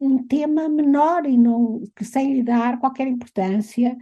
um 0.00 0.26
tema 0.26 0.68
menor 0.68 1.26
e 1.26 1.36
não, 1.36 1.82
que 1.94 2.04
sem 2.04 2.34
lhe 2.34 2.42
dar 2.42 2.78
qualquer 2.78 3.06
importância. 3.06 3.96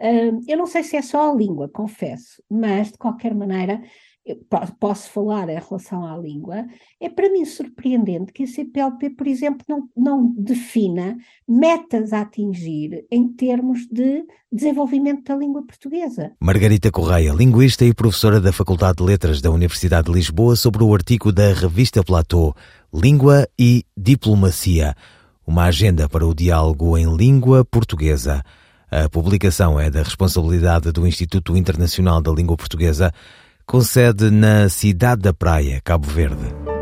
Uh, 0.00 0.40
eu 0.48 0.56
não 0.56 0.66
sei 0.66 0.82
se 0.82 0.96
é 0.96 1.02
só 1.02 1.30
a 1.30 1.34
língua, 1.34 1.68
confesso, 1.68 2.42
mas 2.48 2.92
de 2.92 2.98
qualquer 2.98 3.34
maneira 3.34 3.82
posso 4.78 5.10
falar 5.10 5.48
em 5.48 5.58
relação 5.58 6.04
à 6.04 6.16
língua, 6.16 6.66
é 7.00 7.08
para 7.08 7.30
mim 7.30 7.44
surpreendente 7.44 8.32
que 8.32 8.44
a 8.44 8.46
CPLP, 8.46 9.10
por 9.10 9.26
exemplo, 9.26 9.64
não, 9.68 9.88
não 9.96 10.34
defina 10.36 11.16
metas 11.48 12.12
a 12.12 12.20
atingir 12.20 13.06
em 13.10 13.28
termos 13.28 13.86
de 13.90 14.24
desenvolvimento 14.52 15.24
da 15.24 15.36
língua 15.36 15.64
portuguesa. 15.64 16.32
Margarita 16.40 16.90
Correia, 16.90 17.32
linguista 17.32 17.84
e 17.84 17.94
professora 17.94 18.40
da 18.40 18.52
Faculdade 18.52 18.98
de 18.98 19.04
Letras 19.04 19.40
da 19.40 19.50
Universidade 19.50 20.06
de 20.06 20.12
Lisboa, 20.12 20.54
sobre 20.56 20.82
o 20.82 20.94
artigo 20.94 21.32
da 21.32 21.52
revista 21.52 22.04
Platô, 22.04 22.54
Língua 22.92 23.48
e 23.58 23.84
Diplomacia, 23.96 24.94
uma 25.46 25.64
agenda 25.64 26.08
para 26.08 26.26
o 26.26 26.34
diálogo 26.34 26.96
em 26.96 27.16
língua 27.16 27.64
portuguesa. 27.64 28.42
A 28.90 29.08
publicação 29.08 29.78
é 29.78 29.90
da 29.90 30.02
responsabilidade 30.02 30.90
do 30.92 31.06
Instituto 31.06 31.56
Internacional 31.56 32.20
da 32.20 32.32
Língua 32.32 32.56
Portuguesa, 32.56 33.12
com 33.64 33.80
sede 33.80 34.30
na 34.30 34.68
cidade 34.68 35.22
da 35.22 35.32
Praia, 35.32 35.80
Cabo 35.84 36.08
Verde. 36.08 36.79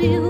говорил 0.00 0.29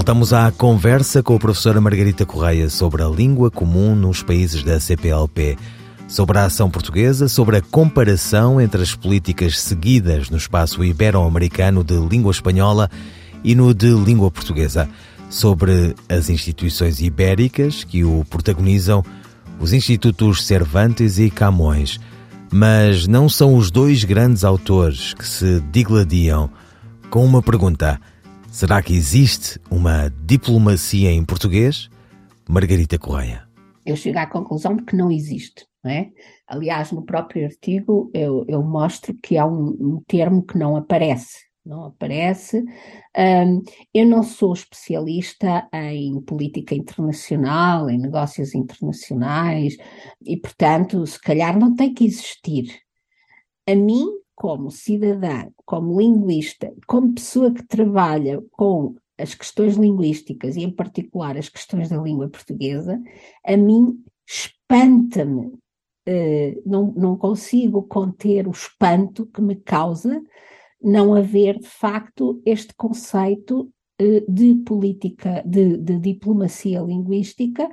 Voltamos 0.00 0.32
à 0.32 0.50
conversa 0.50 1.22
com 1.22 1.36
a 1.36 1.38
professora 1.38 1.78
Margarita 1.78 2.24
Correia 2.24 2.70
sobre 2.70 3.02
a 3.02 3.06
língua 3.06 3.50
comum 3.50 3.94
nos 3.94 4.22
países 4.22 4.62
da 4.62 4.80
CPLP, 4.80 5.58
sobre 6.08 6.38
a 6.38 6.46
ação 6.46 6.70
portuguesa, 6.70 7.28
sobre 7.28 7.58
a 7.58 7.60
comparação 7.60 8.58
entre 8.58 8.80
as 8.80 8.94
políticas 8.94 9.60
seguidas 9.60 10.30
no 10.30 10.38
espaço 10.38 10.82
ibero-americano 10.82 11.84
de 11.84 11.98
língua 11.98 12.30
espanhola 12.32 12.90
e 13.44 13.54
no 13.54 13.74
de 13.74 13.90
língua 13.90 14.30
portuguesa, 14.30 14.88
sobre 15.28 15.94
as 16.08 16.30
instituições 16.30 17.02
ibéricas 17.02 17.84
que 17.84 18.02
o 18.02 18.24
protagonizam 18.24 19.04
os 19.60 19.74
institutos 19.74 20.46
Cervantes 20.46 21.18
e 21.18 21.28
Camões, 21.28 22.00
mas 22.50 23.06
não 23.06 23.28
são 23.28 23.54
os 23.54 23.70
dois 23.70 24.02
grandes 24.02 24.44
autores 24.44 25.12
que 25.12 25.28
se 25.28 25.60
digladiam 25.70 26.48
com 27.10 27.22
uma 27.22 27.42
pergunta: 27.42 28.00
será 28.50 28.82
que 28.82 28.92
existe 28.94 29.60
uma 29.70 30.10
diplomacia 30.24 31.10
em 31.10 31.24
português? 31.24 31.88
Margarita 32.48 32.98
Correia. 32.98 33.48
Eu 33.86 33.96
chego 33.96 34.18
à 34.18 34.26
conclusão 34.26 34.76
de 34.76 34.84
que 34.84 34.96
não 34.96 35.10
existe. 35.10 35.66
Não 35.82 35.90
é? 35.90 36.10
Aliás, 36.46 36.92
no 36.92 37.04
próprio 37.04 37.46
artigo 37.46 38.10
eu, 38.12 38.44
eu 38.46 38.62
mostro 38.62 39.14
que 39.22 39.38
há 39.38 39.46
um, 39.46 39.68
um 39.80 40.02
termo 40.06 40.44
que 40.44 40.58
não 40.58 40.76
aparece 40.76 41.50
não 41.64 41.84
aparece. 41.84 42.64
Um, 43.16 43.62
eu 43.94 44.06
não 44.06 44.22
sou 44.22 44.52
especialista 44.52 45.68
em 45.72 46.20
política 46.22 46.74
internacional, 46.74 47.88
em 47.90 47.98
negócios 47.98 48.54
internacionais, 48.54 49.76
e, 50.22 50.36
portanto, 50.36 51.06
se 51.06 51.20
calhar 51.20 51.58
não 51.58 51.74
tem 51.74 51.92
que 51.92 52.04
existir. 52.04 52.64
A 53.68 53.74
mim, 53.74 54.06
como 54.40 54.70
cidadã, 54.70 55.50
como 55.66 56.00
linguista, 56.00 56.72
como 56.86 57.12
pessoa 57.12 57.52
que 57.52 57.62
trabalha 57.62 58.42
com 58.52 58.94
as 59.18 59.34
questões 59.34 59.76
linguísticas 59.76 60.56
e, 60.56 60.62
em 60.62 60.70
particular, 60.70 61.36
as 61.36 61.50
questões 61.50 61.90
da 61.90 61.98
língua 61.98 62.26
portuguesa, 62.26 62.98
a 63.44 63.54
mim 63.54 64.02
espanta-me. 64.26 65.52
Uh, 66.08 66.62
não, 66.64 66.90
não 66.96 67.16
consigo 67.18 67.82
conter 67.82 68.48
o 68.48 68.50
espanto 68.50 69.26
que 69.26 69.42
me 69.42 69.56
causa 69.56 70.22
não 70.82 71.14
haver, 71.14 71.58
de 71.58 71.68
facto, 71.68 72.40
este 72.46 72.74
conceito 72.74 73.70
de 74.28 74.54
política, 74.64 75.42
de, 75.46 75.76
de, 75.76 75.98
diplomacia 75.98 76.80
linguística 76.80 77.68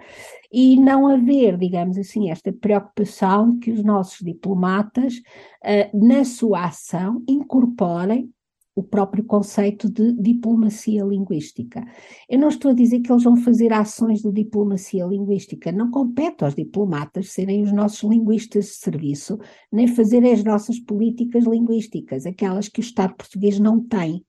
e 0.51 0.75
não 0.75 1.07
haver, 1.07 1.57
digamos 1.57 1.97
assim, 1.97 2.29
esta 2.29 2.51
preocupação 2.51 3.57
que 3.59 3.71
os 3.71 3.83
nossos 3.83 4.19
diplomatas, 4.19 5.15
uh, 5.15 6.05
na 6.07 6.25
sua 6.25 6.65
ação, 6.65 7.23
incorporem 7.27 8.29
o 8.77 8.83
próprio 8.83 9.23
conceito 9.23 9.89
de 9.89 10.13
diplomacia 10.13 11.03
linguística. 11.03 11.83
Eu 12.29 12.37
não 12.37 12.49
estou 12.49 12.69
a 12.69 12.75
dizer 12.75 12.99
que 12.99 13.11
eles 13.11 13.23
vão 13.23 13.35
fazer 13.35 13.73
ações 13.73 14.21
de 14.21 14.31
diplomacia 14.31 15.03
linguística, 15.03 15.71
não 15.71 15.89
compete 15.89 16.43
aos 16.43 16.53
diplomatas 16.53 17.31
serem 17.31 17.63
os 17.63 17.71
nossos 17.73 18.07
linguistas 18.07 18.65
de 18.65 18.71
serviço, 18.73 19.39
nem 19.71 19.87
fazerem 19.87 20.31
as 20.31 20.43
nossas 20.43 20.79
políticas 20.79 21.45
linguísticas, 21.45 22.27
aquelas 22.27 22.69
que 22.69 22.79
o 22.79 22.81
Estado 22.81 23.15
português 23.15 23.59
não 23.59 23.83
tem. 23.83 24.23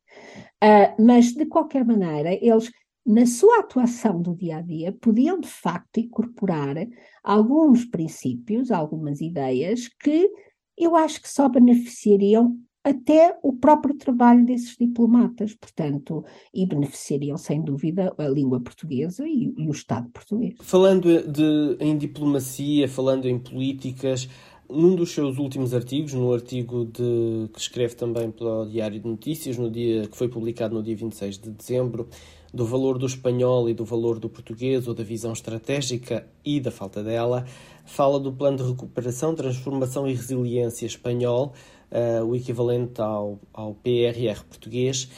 Uh, 0.63 1.03
mas, 1.03 1.33
de 1.33 1.47
qualquer 1.47 1.85
maneira, 1.85 2.33
eles 2.33 2.71
na 3.09 3.25
sua 3.25 3.61
atuação 3.61 4.21
do 4.21 4.37
dia 4.37 4.59
a 4.59 4.61
dia, 4.61 4.93
podiam 5.01 5.41
de 5.41 5.49
facto 5.49 5.99
incorporar 5.99 6.77
alguns 7.25 7.87
princípios, 7.87 8.71
algumas 8.71 9.23
ideias 9.23 9.89
que 9.89 10.31
eu 10.77 10.95
acho 10.95 11.23
que 11.23 11.29
só 11.29 11.49
beneficiariam 11.49 12.59
até 12.85 13.37
o 13.43 13.55
próprio 13.55 13.95
trabalho 13.97 14.45
desses 14.45 14.77
diplomatas, 14.77 15.55
portanto, 15.55 16.25
e 16.55 16.67
beneficiariam 16.67 17.37
sem 17.37 17.63
dúvida 17.63 18.15
a 18.17 18.29
língua 18.29 18.61
portuguesa 18.61 19.27
e, 19.27 19.55
e 19.57 19.69
o 19.69 19.73
Estado 19.73 20.09
português. 20.11 20.55
Falando 20.61 21.31
de, 21.31 21.77
em 21.81 21.97
diplomacia, 21.97 22.89
falando 22.89 23.27
em 23.27 23.39
políticas, 23.39 24.29
num 24.69 24.95
dos 24.95 25.13
seus 25.13 25.39
últimos 25.39 25.73
artigos, 25.73 26.13
no 26.13 26.33
artigo 26.33 26.85
de, 26.85 27.49
que 27.53 27.59
escreve 27.59 27.95
também 27.95 28.31
para 28.31 28.47
o 28.47 28.67
Diário 28.67 29.01
de 29.01 29.09
Notícias, 29.09 29.57
no 29.57 29.71
dia 29.71 30.07
que 30.07 30.17
foi 30.17 30.29
publicado 30.29 30.75
no 30.75 30.83
dia 30.83 30.95
26 30.95 31.39
de 31.39 31.51
dezembro, 31.51 32.09
do 32.53 32.65
valor 32.65 32.99
do 32.99 33.07
espanhol 33.07 33.69
e 33.69 33.75
do 33.75 33.85
valor 33.85 34.19
do 34.19 34.29
português, 34.29 34.87
ou 34.87 34.95
da 34.95 35.03
visão 35.03 35.33
estratégica 35.33 36.27
e 36.45 36.61
da 36.61 36.71
falta 36.71 37.03
dela, 37.03 37.47
fala 37.85 38.21
do 38.21 38.33
plano 38.33 38.59
de 38.59 38.63
recuperação, 38.65 39.35
transformação 39.35 40.07
e 40.07 40.13
resiliência 40.13 40.87
espanhol, 40.87 41.53
uh, 41.91 42.25
o 42.25 42.37
equivalente 42.37 43.01
ao, 43.01 43.39
ao 43.53 43.75
PRR 43.75 44.45
português, 44.49 45.09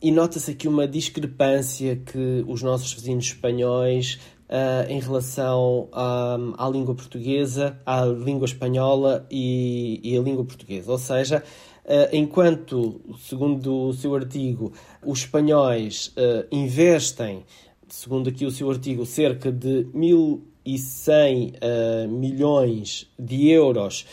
e 0.00 0.10
nota-se 0.10 0.52
aqui 0.52 0.68
uma 0.68 0.86
discrepância 0.86 1.96
que 1.96 2.44
os 2.46 2.62
nossos 2.62 2.92
vizinhos 2.92 3.24
espanhóis 3.24 4.18
Uh, 4.48 4.88
em 4.88 4.98
relação 4.98 5.90
à, 5.92 6.38
à, 6.56 6.70
língua 6.70 6.94
portuguesa, 6.94 7.78
à 7.84 8.06
língua 8.06 8.46
espanhola 8.46 9.26
e, 9.30 10.00
e 10.02 10.16
à 10.16 10.22
língua 10.22 10.42
portuguesa. 10.42 10.90
Ou 10.90 10.96
seja, 10.96 11.44
uh, 11.84 12.16
enquanto, 12.16 12.98
segundo 13.18 13.88
o 13.88 13.92
seu 13.92 14.14
artigo, 14.14 14.72
os 15.04 15.18
espanhóis 15.18 16.14
uh, 16.16 16.46
investem, 16.50 17.44
segundo 17.88 18.30
aqui 18.30 18.46
o 18.46 18.50
seu 18.50 18.70
artigo, 18.70 19.04
cerca 19.04 19.52
de 19.52 19.84
1.100 19.94 22.08
milhões 22.08 23.06
de 23.18 23.50
euros 23.50 24.06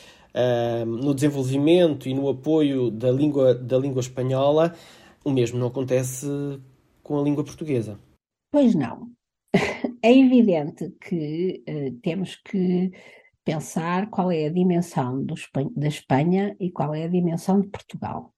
no 0.86 1.14
desenvolvimento 1.14 2.10
e 2.10 2.14
no 2.14 2.28
apoio 2.28 2.92
da 2.92 3.10
língua, 3.10 3.56
da 3.56 3.78
língua 3.78 4.02
espanhola, 4.02 4.76
o 5.24 5.32
mesmo 5.32 5.58
não 5.58 5.68
acontece 5.68 6.28
com 7.02 7.18
a 7.18 7.24
língua 7.24 7.44
portuguesa. 7.44 7.98
Pois 8.52 8.76
não. 8.76 9.15
É 10.02 10.12
evidente 10.16 10.94
que 11.02 11.64
uh, 11.68 11.92
temos 12.02 12.36
que 12.36 12.92
pensar 13.44 14.10
qual 14.10 14.32
é 14.32 14.46
a 14.46 14.52
dimensão 14.52 15.24
do, 15.24 15.36
da 15.76 15.88
Espanha 15.88 16.56
e 16.60 16.72
qual 16.72 16.94
é 16.94 17.04
a 17.04 17.10
dimensão 17.10 17.60
de 17.62 17.68
Portugal. 17.68 18.34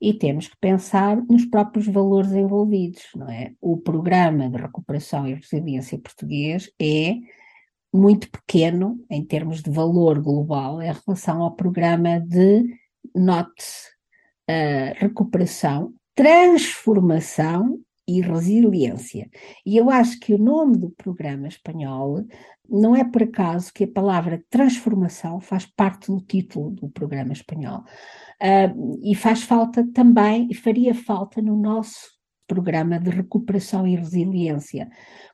E 0.00 0.12
temos 0.12 0.48
que 0.48 0.56
pensar 0.60 1.16
nos 1.16 1.46
próprios 1.46 1.86
valores 1.86 2.32
envolvidos, 2.32 3.02
não 3.16 3.30
é? 3.30 3.54
O 3.60 3.78
programa 3.78 4.48
de 4.48 4.56
recuperação 4.56 5.26
e 5.26 5.34
resiliência 5.34 5.98
português 5.98 6.70
é 6.80 7.14
muito 7.92 8.30
pequeno 8.30 8.98
em 9.08 9.24
termos 9.24 9.62
de 9.62 9.70
valor 9.70 10.20
global 10.20 10.82
em 10.82 10.92
relação 10.92 11.42
ao 11.42 11.54
programa 11.54 12.20
de 12.20 12.64
NOT, 13.14 13.52
uh, 14.50 14.94
recuperação, 14.96 15.94
transformação 16.14 17.78
e 18.06 18.20
resiliência. 18.20 19.28
E 19.64 19.76
eu 19.76 19.90
acho 19.90 20.18
que 20.20 20.34
o 20.34 20.38
nome 20.38 20.76
do 20.76 20.90
programa 20.90 21.48
espanhol 21.48 22.24
não 22.68 22.96
é 22.96 23.04
por 23.04 23.22
acaso 23.22 23.72
que 23.72 23.84
a 23.84 23.88
palavra 23.88 24.42
transformação 24.48 25.40
faz 25.40 25.66
parte 25.66 26.10
do 26.10 26.20
título 26.20 26.70
do 26.70 26.88
programa 26.88 27.32
espanhol. 27.32 27.84
Uh, 28.42 29.00
e 29.02 29.14
faz 29.14 29.42
falta 29.42 29.86
também, 29.92 30.48
e 30.50 30.54
faria 30.54 30.94
falta 30.94 31.40
no 31.40 31.56
nosso 31.56 32.14
programa 32.46 32.98
de 32.98 33.10
recuperação 33.10 33.86
e 33.86 33.96
resiliência, 33.96 34.90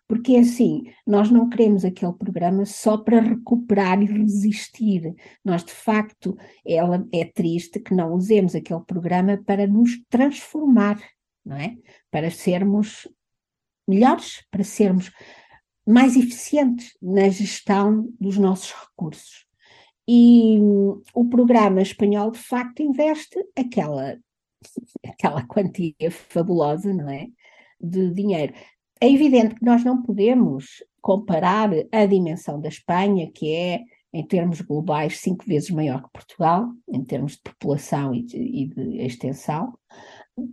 porque 0.06 0.34
é 0.34 0.40
assim, 0.40 0.82
nós 1.06 1.30
não 1.30 1.48
queremos 1.48 1.84
aquele 1.84 2.12
programa 2.12 2.64
só 2.64 2.98
para 2.98 3.20
recuperar 3.20 4.02
e 4.02 4.06
resistir. 4.06 5.14
Nós, 5.44 5.64
de 5.64 5.72
facto, 5.72 6.36
ela, 6.66 7.06
é 7.12 7.24
triste 7.24 7.78
que 7.78 7.94
não 7.94 8.14
usemos 8.14 8.54
aquele 8.54 8.80
programa 8.80 9.40
para 9.46 9.66
nos 9.66 10.02
transformar, 10.08 11.00
não 11.50 11.56
é? 11.56 11.76
Para 12.10 12.30
sermos 12.30 13.08
melhores, 13.86 14.44
para 14.50 14.62
sermos 14.62 15.10
mais 15.86 16.16
eficientes 16.16 16.96
na 17.02 17.28
gestão 17.28 18.08
dos 18.20 18.38
nossos 18.38 18.72
recursos. 18.72 19.44
E 20.06 20.58
hum, 20.60 21.02
o 21.12 21.28
programa 21.28 21.82
espanhol, 21.82 22.30
de 22.30 22.38
facto, 22.38 22.82
investe 22.82 23.36
aquela, 23.56 24.16
aquela 25.04 25.44
quantia 25.46 26.10
fabulosa, 26.10 26.94
não 26.94 27.08
é? 27.08 27.26
De 27.80 28.12
dinheiro. 28.12 28.54
É 29.00 29.10
evidente 29.10 29.56
que 29.56 29.64
nós 29.64 29.82
não 29.82 30.02
podemos 30.02 30.84
comparar 31.00 31.70
a 31.90 32.06
dimensão 32.06 32.60
da 32.60 32.68
Espanha, 32.68 33.30
que 33.32 33.52
é, 33.52 33.82
em 34.12 34.24
termos 34.24 34.60
globais, 34.60 35.18
cinco 35.18 35.44
vezes 35.44 35.70
maior 35.70 36.02
que 36.02 36.12
Portugal, 36.12 36.68
em 36.88 37.02
termos 37.02 37.32
de 37.32 37.42
população 37.42 38.14
e 38.14 38.22
de, 38.22 38.36
e 38.36 38.66
de 38.66 39.02
extensão, 39.02 39.72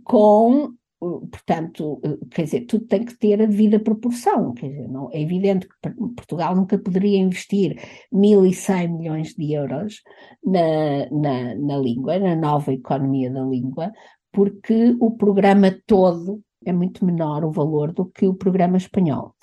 com 0.04 0.72
portanto, 0.98 2.00
quer 2.30 2.42
dizer, 2.42 2.60
tudo 2.62 2.86
tem 2.86 3.04
que 3.04 3.16
ter 3.16 3.40
a 3.40 3.46
devida 3.46 3.78
proporção, 3.78 4.52
quer 4.52 4.68
dizer, 4.68 4.88
não, 4.88 5.08
é 5.12 5.20
evidente 5.20 5.68
que 5.68 5.90
Portugal 6.16 6.56
nunca 6.56 6.78
poderia 6.78 7.18
investir 7.18 7.76
1.100 8.12 8.98
milhões 8.98 9.34
de 9.34 9.52
euros 9.52 10.02
na, 10.44 11.08
na, 11.10 11.54
na 11.54 11.78
língua, 11.78 12.18
na 12.18 12.34
nova 12.34 12.72
economia 12.72 13.30
da 13.30 13.42
língua, 13.42 13.92
porque 14.32 14.96
o 15.00 15.12
programa 15.12 15.70
todo 15.86 16.42
é 16.64 16.72
muito 16.72 17.04
menor 17.04 17.44
o 17.44 17.52
valor 17.52 17.92
do 17.92 18.04
que 18.06 18.26
o 18.26 18.34
programa 18.34 18.76
espanhol. 18.76 19.34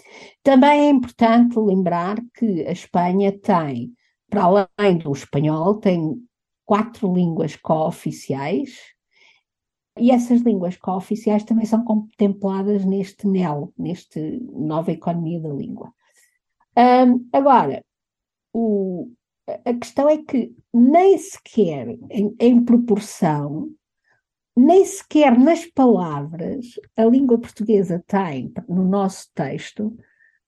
Também 0.43 0.87
é 0.87 0.89
importante 0.89 1.57
lembrar 1.57 2.17
que 2.37 2.65
a 2.67 2.71
Espanha 2.71 3.31
tem, 3.39 3.93
para 4.29 4.43
além 4.43 4.97
do 4.97 5.11
espanhol, 5.11 5.75
tem 5.75 6.15
quatro 6.65 7.13
línguas 7.13 7.55
cooficiais, 7.55 8.94
e 9.97 10.11
essas 10.11 10.41
línguas 10.41 10.77
cooficiais 10.77 11.43
também 11.43 11.65
são 11.65 11.83
contempladas 11.83 12.83
neste 12.83 13.27
NEL, 13.27 13.73
neste 13.77 14.39
Nova 14.53 14.91
Economia 14.91 15.39
da 15.39 15.49
Língua. 15.49 15.93
Um, 16.77 17.27
agora, 17.31 17.83
o, 18.53 19.09
a 19.47 19.73
questão 19.73 20.09
é 20.09 20.17
que 20.17 20.53
nem 20.73 21.17
sequer 21.17 21.97
em, 22.09 22.35
em 22.39 22.63
proporção 22.63 23.73
nem 24.55 24.85
sequer 24.85 25.37
nas 25.37 25.65
palavras 25.65 26.79
a 26.95 27.03
língua 27.03 27.37
portuguesa 27.37 28.01
tem, 28.07 28.53
no 28.69 28.87
nosso 28.87 29.29
texto, 29.33 29.95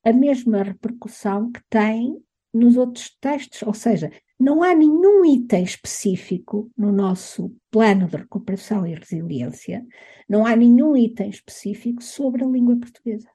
a 0.03 0.13
mesma 0.13 0.63
repercussão 0.63 1.51
que 1.51 1.61
tem 1.69 2.17
nos 2.53 2.77
outros 2.77 3.13
textos, 3.19 3.61
ou 3.63 3.73
seja, 3.73 4.09
não 4.39 4.61
há 4.61 4.73
nenhum 4.75 5.25
item 5.25 5.63
específico 5.63 6.71
no 6.77 6.91
nosso 6.91 7.55
plano 7.71 8.07
de 8.07 8.17
recuperação 8.17 8.85
e 8.85 8.93
resiliência, 8.93 9.85
não 10.29 10.45
há 10.45 10.55
nenhum 10.55 10.95
item 10.95 11.29
específico 11.29 12.03
sobre 12.03 12.43
a 12.43 12.47
língua 12.47 12.77
portuguesa. 12.77 13.29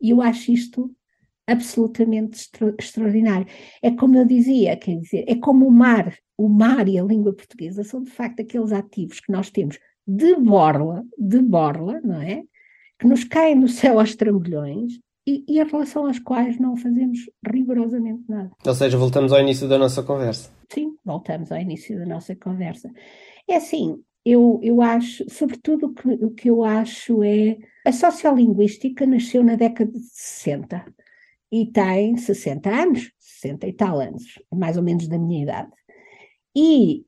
E 0.00 0.10
eu 0.10 0.22
acho 0.22 0.52
isto 0.52 0.94
absolutamente 1.46 2.38
extra 2.40 2.74
extraordinário. 2.78 3.46
É 3.82 3.90
como 3.90 4.16
eu 4.16 4.24
dizia, 4.24 4.76
quer 4.76 4.98
dizer, 4.98 5.24
é 5.28 5.36
como 5.36 5.66
o 5.66 5.70
mar. 5.70 6.16
O 6.36 6.48
mar 6.48 6.88
e 6.88 6.98
a 6.98 7.04
língua 7.04 7.32
portuguesa 7.32 7.84
são 7.84 8.02
de 8.02 8.10
facto 8.10 8.40
aqueles 8.40 8.72
ativos 8.72 9.20
que 9.20 9.32
nós 9.32 9.50
temos 9.50 9.78
de 10.06 10.34
borla, 10.36 11.04
de 11.18 11.40
borla, 11.40 12.00
não 12.02 12.20
é? 12.20 12.44
Que 12.98 13.06
nos 13.06 13.24
caem 13.24 13.60
do 13.60 13.68
céu 13.68 13.98
aos 13.98 14.14
trambolhões 14.14 14.98
e, 15.26 15.44
e 15.48 15.58
em 15.58 15.64
relação 15.64 16.06
às 16.06 16.18
quais 16.18 16.58
não 16.58 16.76
fazemos 16.76 17.18
rigorosamente 17.44 18.22
nada. 18.28 18.50
Ou 18.64 18.74
seja, 18.74 18.96
voltamos 18.96 19.32
ao 19.32 19.40
início 19.40 19.68
da 19.68 19.76
nossa 19.76 20.02
conversa. 20.02 20.50
Sim, 20.72 20.96
voltamos 21.04 21.50
ao 21.50 21.58
início 21.58 21.98
da 21.98 22.06
nossa 22.06 22.36
conversa. 22.36 22.90
É 23.48 23.56
assim, 23.56 24.02
eu, 24.24 24.60
eu 24.62 24.82
acho, 24.82 25.24
sobretudo 25.30 25.86
o 25.86 25.94
que, 25.94 26.08
o 26.08 26.30
que 26.30 26.50
eu 26.50 26.64
acho 26.64 27.22
é 27.22 27.58
a 27.84 27.92
sociolinguística 27.92 29.06
nasceu 29.06 29.42
na 29.44 29.54
década 29.54 29.92
de 29.92 30.00
60 30.00 30.94
e 31.52 31.66
tem 31.70 32.16
60 32.16 32.68
anos, 32.68 33.12
60 33.18 33.66
e 33.68 33.72
tal 33.72 34.00
anos, 34.00 34.24
mais 34.52 34.76
ou 34.76 34.82
menos 34.82 35.06
da 35.06 35.18
minha 35.18 35.42
idade. 35.42 35.70
E 36.56 37.04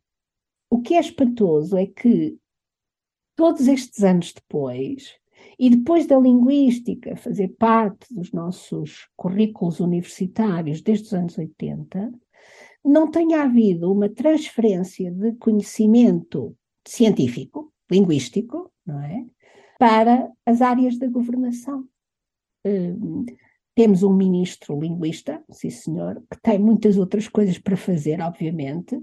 o 0.71 0.81
que 0.81 0.95
é 0.95 1.01
espantoso 1.01 1.77
é 1.77 1.87
que 1.87 2.39
todos 3.35 3.67
estes 3.67 4.05
anos 4.05 4.33
depois, 4.33 5.18
e 5.59 5.71
depois 5.71 6.07
da 6.07 6.19
linguística 6.19 7.17
fazer 7.17 7.49
parte 7.59 8.15
dos 8.15 8.33
nossos 8.33 9.09
currículos 9.17 9.81
universitários 9.81 10.81
desde 10.81 11.07
os 11.07 11.15
anos 11.15 11.37
80, 11.37 12.13
não 12.85 13.11
tenha 13.11 13.43
havido 13.43 13.93
uma 13.93 14.09
transferência 14.09 15.11
de 15.11 15.33
conhecimento 15.33 16.57
científico, 16.87 17.73
linguístico, 17.91 18.73
não 18.87 19.01
é? 19.01 19.27
Para 19.79 20.31
as 20.47 20.63
áreas 20.63 20.97
da 20.99 21.09
governação. 21.09 21.85
Hum, 22.65 23.27
temos 23.75 24.03
um 24.03 24.13
ministro 24.13 24.79
linguista, 24.79 25.43
sim 25.51 25.71
senhor, 25.71 26.23
que 26.31 26.41
tem 26.43 26.59
muitas 26.59 26.99
outras 26.99 27.29
coisas 27.29 27.59
para 27.59 27.77
fazer, 27.77 28.21
obviamente. 28.21 29.01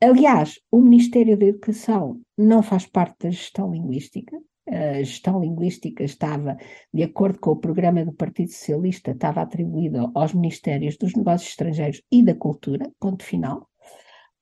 Aliás, 0.00 0.60
o 0.70 0.80
Ministério 0.80 1.36
da 1.36 1.46
Educação 1.46 2.20
não 2.36 2.62
faz 2.62 2.86
parte 2.86 3.24
da 3.24 3.30
gestão 3.30 3.70
linguística. 3.70 4.36
A 4.70 5.02
gestão 5.02 5.40
linguística 5.40 6.04
estava, 6.04 6.56
de 6.92 7.02
acordo 7.02 7.38
com 7.38 7.50
o 7.50 7.56
programa 7.56 8.04
do 8.04 8.12
Partido 8.12 8.50
Socialista, 8.50 9.12
estava 9.12 9.40
atribuída 9.40 10.10
aos 10.14 10.34
Ministérios 10.34 10.96
dos 10.96 11.14
Negócios 11.14 11.50
Estrangeiros 11.50 12.02
e 12.10 12.22
da 12.22 12.34
Cultura, 12.34 12.90
ponto 13.00 13.24
final. 13.24 13.68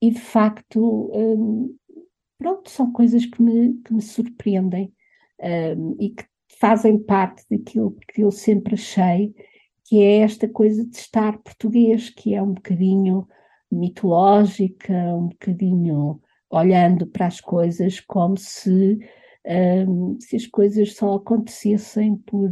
E, 0.01 0.11
de 0.11 0.21
facto, 0.21 1.11
hum, 1.15 1.77
pronto, 2.39 2.69
são 2.71 2.93
coisas 2.93 3.25
que 3.25 3.41
me, 3.43 3.75
que 3.83 3.95
me 3.95 4.03
surpreendem 4.03 4.93
um, 5.77 5.97
e 6.01 6.11
que 6.11 6.25
fazem 6.59 6.99
parte 6.99 7.45
daquilo 7.51 7.97
que 8.09 8.23
eu 8.23 8.31
sempre 8.31 8.75
achei 8.75 9.35
que 9.89 10.03
é 10.03 10.19
esta 10.19 10.49
coisa 10.49 10.85
de 10.85 10.97
estar 10.97 11.39
português, 11.39 12.11
que 12.11 12.35
é 12.35 12.43
um 12.43 12.55
bocadinho 12.55 13.27
mitológica, 13.71 14.93
um 14.93 15.29
bocadinho 15.29 16.21
olhando 16.51 17.07
para 17.07 17.27
as 17.27 17.41
coisas 17.41 18.01
como 18.01 18.37
se, 18.37 18.99
um, 19.47 20.17
se 20.21 20.37
as 20.37 20.47
coisas 20.47 20.95
só 20.95 21.15
acontecessem 21.15 22.17
por 22.17 22.51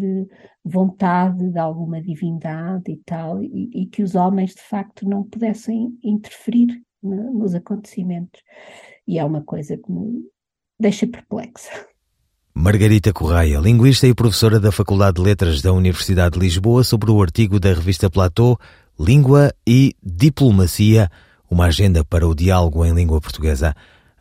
vontade 0.64 1.50
de 1.50 1.59
alguma 1.59 2.00
divindade 2.00 2.92
e 2.92 2.96
tal, 3.04 3.42
e, 3.42 3.70
e 3.74 3.87
que 3.87 4.02
os 4.02 4.14
homens 4.14 4.54
de 4.54 4.62
facto 4.62 5.09
não 5.09 5.24
pudessem 5.24 5.98
interferir 6.02 6.68
né, 7.02 7.30
nos 7.33 7.54
acontecimentos 7.54 8.40
e 9.07 9.18
é 9.18 9.24
uma 9.24 9.42
coisa 9.42 9.76
que 9.76 9.90
me 9.90 10.22
deixa 10.78 11.07
perplexa. 11.07 11.70
Margarita 12.54 13.12
Correia, 13.12 13.59
linguista 13.59 14.07
e 14.07 14.14
professora 14.14 14.61
da 14.61 14.70
Faculdade 14.70 15.16
de 15.16 15.22
Letras 15.22 15.61
da 15.61 15.72
Universidade 15.72 16.35
de 16.35 16.40
Lisboa, 16.40 16.85
sobre 16.85 17.11
o 17.11 17.20
artigo 17.20 17.59
da 17.59 17.70
revista 17.70 18.09
Platô, 18.09 18.57
Língua 18.98 19.52
e 19.66 19.94
Diplomacia, 20.02 21.11
uma 21.50 21.66
agenda 21.66 22.04
para 22.04 22.26
o 22.26 22.35
diálogo 22.35 22.85
em 22.85 22.94
língua 22.94 23.20
portuguesa. 23.20 23.74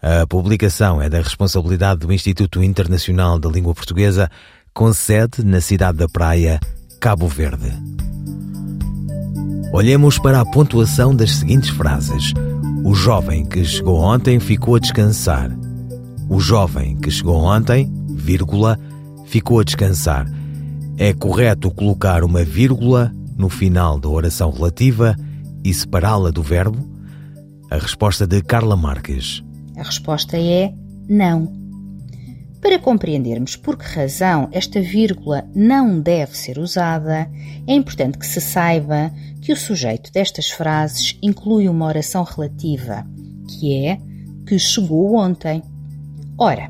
A 0.05 0.27
publicação 0.27 1.01
é 1.01 1.09
da 1.09 1.19
responsabilidade 1.19 2.01
do 2.01 2.11
Instituto 2.11 2.61
Internacional 2.61 3.39
da 3.39 3.47
Língua 3.47 3.73
Portuguesa, 3.73 4.29
com 4.73 4.91
sede 4.91 5.45
na 5.45 5.61
cidade 5.61 5.97
da 5.97 6.09
Praia, 6.09 6.59
Cabo 6.99 7.25
Verde. 7.25 7.71
Olhemos 9.71 10.19
para 10.19 10.41
a 10.41 10.45
pontuação 10.45 11.15
das 11.15 11.31
seguintes 11.31 11.69
frases. 11.69 12.33
O 12.83 12.93
jovem 12.93 13.45
que 13.45 13.63
chegou 13.63 13.97
ontem 13.97 14.41
ficou 14.41 14.75
a 14.75 14.79
descansar. 14.79 15.49
O 16.29 16.37
jovem 16.37 16.97
que 16.97 17.09
chegou 17.09 17.37
ontem, 17.37 17.89
vírgula, 18.09 18.77
ficou 19.27 19.61
a 19.61 19.63
descansar. 19.63 20.27
É 20.97 21.13
correto 21.13 21.71
colocar 21.71 22.25
uma 22.25 22.43
vírgula 22.43 23.09
no 23.37 23.47
final 23.47 23.97
da 23.97 24.09
oração 24.09 24.51
relativa 24.51 25.15
e 25.63 25.73
separá-la 25.73 26.29
do 26.29 26.43
verbo? 26.43 26.85
A 27.71 27.77
resposta 27.77 28.27
de 28.27 28.41
Carla 28.41 28.75
Marques. 28.75 29.41
A 29.77 29.83
resposta 29.83 30.37
é 30.37 30.73
não. 31.07 31.63
Para 32.61 32.79
compreendermos 32.79 33.57
por 33.57 33.77
que 33.77 33.85
razão 33.85 34.47
esta 34.51 34.81
vírgula 34.81 35.43
não 35.53 35.99
deve 35.99 36.37
ser 36.37 36.57
usada, 36.57 37.29
é 37.67 37.73
importante 37.73 38.17
que 38.17 38.25
se 38.25 38.39
saiba 38.39 39.11
que 39.41 39.51
o 39.51 39.57
sujeito 39.57 40.11
destas 40.13 40.49
frases 40.49 41.17
inclui 41.21 41.67
uma 41.67 41.85
oração 41.85 42.23
relativa, 42.23 43.05
que 43.49 43.85
é 43.85 43.99
que 44.47 44.57
chegou 44.57 45.15
ontem. 45.15 45.61
Ora, 46.37 46.69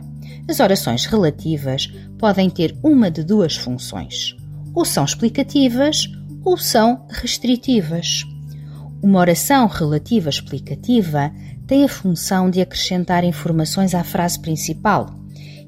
as 0.50 0.60
orações 0.60 1.06
relativas 1.06 1.88
podem 2.18 2.50
ter 2.50 2.76
uma 2.82 3.12
de 3.12 3.24
duas 3.24 3.56
funções: 3.56 4.36
ou 4.74 4.84
são 4.84 5.06
explicativas 5.06 6.10
ou 6.44 6.58
são 6.58 7.06
restritivas. 7.10 8.24
Uma 9.02 9.20
oração 9.20 9.68
relativa 9.68 10.30
explicativa 10.30 11.32
tem 11.74 11.86
a 11.86 11.90
função 11.90 12.52
de 12.52 12.62
acrescentar 12.62 13.24
informações 13.24 13.96
à 13.96 14.04
frase 14.04 14.40
principal 14.40 15.10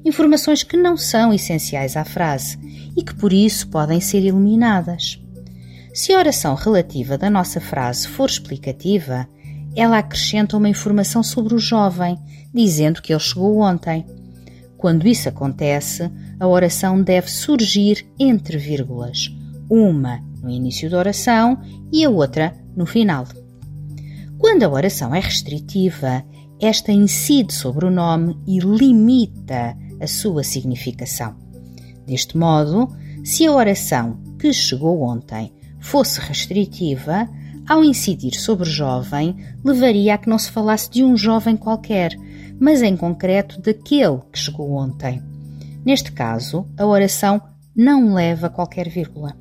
informações 0.04 0.62
que 0.62 0.76
não 0.76 0.96
são 0.96 1.34
essenciais 1.34 1.96
à 1.96 2.04
frase 2.04 2.56
e 2.96 3.02
que 3.02 3.12
por 3.12 3.32
isso 3.32 3.66
podem 3.66 4.00
ser 4.00 4.18
eliminadas. 4.18 5.20
Se 5.92 6.12
a 6.12 6.18
oração 6.18 6.54
relativa 6.54 7.18
da 7.18 7.28
nossa 7.28 7.60
frase 7.60 8.06
for 8.06 8.30
explicativa, 8.30 9.28
ela 9.74 9.98
acrescenta 9.98 10.56
uma 10.56 10.68
informação 10.68 11.24
sobre 11.24 11.56
o 11.56 11.58
jovem, 11.58 12.16
dizendo 12.54 13.02
que 13.02 13.12
ele 13.12 13.18
chegou 13.18 13.58
ontem. 13.58 14.06
Quando 14.78 15.08
isso 15.08 15.28
acontece, 15.28 16.08
a 16.38 16.46
oração 16.46 17.02
deve 17.02 17.28
surgir 17.28 18.06
entre 18.16 18.58
vírgulas, 18.58 19.28
uma 19.68 20.20
no 20.40 20.50
início 20.50 20.88
da 20.88 20.98
oração 20.98 21.60
e 21.92 22.04
a 22.04 22.10
outra 22.10 22.54
no 22.76 22.86
final. 22.86 23.26
Quando 24.46 24.62
a 24.62 24.68
oração 24.68 25.12
é 25.12 25.18
restritiva, 25.18 26.24
esta 26.60 26.92
incide 26.92 27.52
sobre 27.52 27.84
o 27.84 27.90
nome 27.90 28.38
e 28.46 28.60
limita 28.60 29.76
a 30.00 30.06
sua 30.06 30.44
significação. 30.44 31.34
Deste 32.06 32.38
modo, 32.38 32.88
se 33.24 33.44
a 33.44 33.50
oração 33.50 34.22
que 34.38 34.52
chegou 34.52 35.02
ontem 35.02 35.52
fosse 35.80 36.20
restritiva, 36.20 37.28
ao 37.68 37.82
incidir 37.82 38.34
sobre 38.34 38.70
jovem, 38.70 39.34
levaria 39.64 40.14
a 40.14 40.18
que 40.18 40.28
não 40.28 40.38
se 40.38 40.52
falasse 40.52 40.88
de 40.90 41.02
um 41.02 41.16
jovem 41.16 41.56
qualquer, 41.56 42.16
mas 42.60 42.82
em 42.82 42.96
concreto 42.96 43.60
daquele 43.60 44.20
que 44.32 44.38
chegou 44.38 44.74
ontem. 44.74 45.20
Neste 45.84 46.12
caso, 46.12 46.64
a 46.78 46.86
oração 46.86 47.42
não 47.74 48.14
leva 48.14 48.48
qualquer 48.48 48.88
vírgula. 48.88 49.36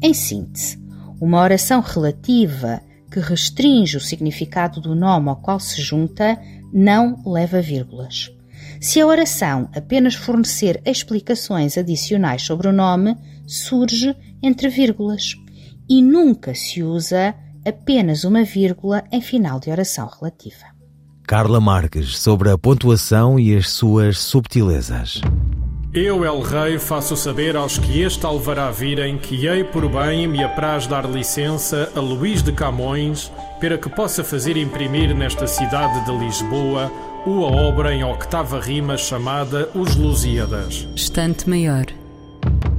Em 0.00 0.14
síntese, 0.14 0.80
uma 1.20 1.42
oração 1.42 1.80
relativa 1.80 2.80
que 3.10 3.20
restringe 3.20 3.96
o 3.96 4.00
significado 4.00 4.80
do 4.80 4.94
nome 4.94 5.28
ao 5.28 5.36
qual 5.36 5.60
se 5.60 5.80
junta 5.80 6.38
não 6.72 7.22
leva 7.24 7.60
vírgulas. 7.60 8.30
Se 8.80 9.00
a 9.00 9.06
oração 9.06 9.68
apenas 9.74 10.14
fornecer 10.14 10.80
explicações 10.84 11.78
adicionais 11.78 12.42
sobre 12.42 12.68
o 12.68 12.72
nome, 12.72 13.16
surge 13.46 14.14
entre 14.42 14.68
vírgulas 14.68 15.34
e 15.88 16.02
nunca 16.02 16.54
se 16.54 16.82
usa 16.82 17.34
apenas 17.64 18.24
uma 18.24 18.44
vírgula 18.44 19.04
em 19.10 19.20
final 19.20 19.58
de 19.58 19.70
oração 19.70 20.08
relativa. 20.08 20.66
Carla 21.26 21.60
Marques 21.60 22.18
sobre 22.18 22.50
a 22.50 22.58
pontuação 22.58 23.38
e 23.38 23.56
as 23.56 23.70
suas 23.70 24.18
subtilezas. 24.18 25.20
Eu, 25.98 26.26
El 26.26 26.42
Rei, 26.42 26.78
faço 26.78 27.16
saber 27.16 27.56
aos 27.56 27.78
que 27.78 28.02
este 28.02 28.26
alvará 28.26 28.70
virem 28.70 29.16
que 29.16 29.46
hei 29.46 29.64
por 29.64 29.88
bem 29.88 30.28
me 30.28 30.44
apraz 30.44 30.86
dar 30.86 31.08
licença 31.08 31.90
a 31.96 32.00
Luís 32.00 32.42
de 32.42 32.52
Camões 32.52 33.32
para 33.58 33.78
que 33.78 33.88
possa 33.88 34.22
fazer 34.22 34.58
imprimir 34.58 35.16
nesta 35.16 35.46
cidade 35.46 36.04
de 36.04 36.12
Lisboa 36.18 36.92
uma 37.24 37.46
obra 37.46 37.94
em 37.94 38.04
octava 38.04 38.60
rima 38.60 38.98
chamada 38.98 39.70
Os 39.74 39.96
Lusíadas. 39.96 40.86
Estante 40.94 41.48
Maior, 41.48 41.86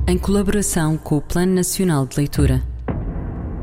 em 0.07 0.15
colaboração 0.15 0.95
com 0.95 1.17
o 1.17 1.21
Plano 1.21 1.55
Nacional 1.55 2.05
de 2.05 2.17
Leitura. 2.17 2.61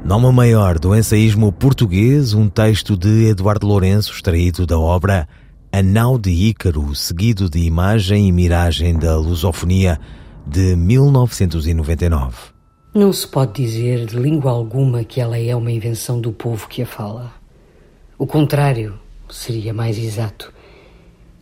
Nome 0.04 0.32
maior 0.32 0.80
do 0.80 0.96
ensaísmo 0.96 1.52
português, 1.52 2.34
um 2.34 2.48
texto 2.48 2.96
de 2.96 3.28
Eduardo 3.28 3.68
Lourenço, 3.68 4.10
extraído 4.12 4.66
da 4.66 4.76
obra 4.80 5.28
A 5.76 5.82
Nau 5.82 6.16
de 6.16 6.30
Ícaro, 6.30 6.94
seguido 6.94 7.50
de 7.50 7.58
Imagem 7.58 8.28
e 8.28 8.30
Miragem 8.30 8.96
da 8.96 9.16
Lusofonia, 9.16 9.98
de 10.46 10.76
1999. 10.76 12.36
Não 12.94 13.12
se 13.12 13.26
pode 13.26 13.54
dizer 13.54 14.06
de 14.06 14.14
língua 14.14 14.52
alguma 14.52 15.02
que 15.02 15.20
ela 15.20 15.36
é 15.36 15.52
uma 15.56 15.72
invenção 15.72 16.20
do 16.20 16.30
povo 16.30 16.68
que 16.68 16.82
a 16.82 16.86
fala. 16.86 17.34
O 18.16 18.24
contrário 18.24 18.94
seria 19.28 19.74
mais 19.74 19.98
exato. 19.98 20.54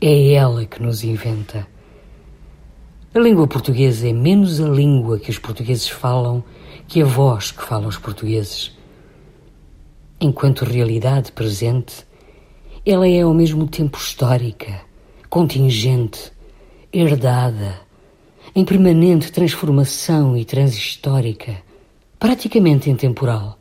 É 0.00 0.32
ela 0.32 0.64
que 0.64 0.82
nos 0.82 1.04
inventa, 1.04 1.66
A 3.14 3.18
língua 3.18 3.46
portuguesa 3.46 4.08
é 4.08 4.14
menos 4.14 4.62
a 4.62 4.66
língua 4.66 5.18
que 5.18 5.30
os 5.30 5.38
portugueses 5.38 5.90
falam 5.90 6.42
que 6.88 7.02
a 7.02 7.04
voz 7.04 7.50
que 7.50 7.62
falam 7.62 7.86
os 7.86 7.98
portugueses. 7.98 8.74
Enquanto 10.18 10.64
realidade 10.64 11.32
presente, 11.32 12.10
ela 12.84 13.08
é 13.08 13.20
ao 13.20 13.32
mesmo 13.32 13.66
tempo 13.68 13.96
histórica, 13.96 14.80
contingente, 15.30 16.32
herdada, 16.92 17.80
em 18.54 18.64
permanente 18.64 19.30
transformação 19.30 20.36
e 20.36 20.44
transhistórica, 20.44 21.62
praticamente 22.18 22.90
intemporal. 22.90 23.58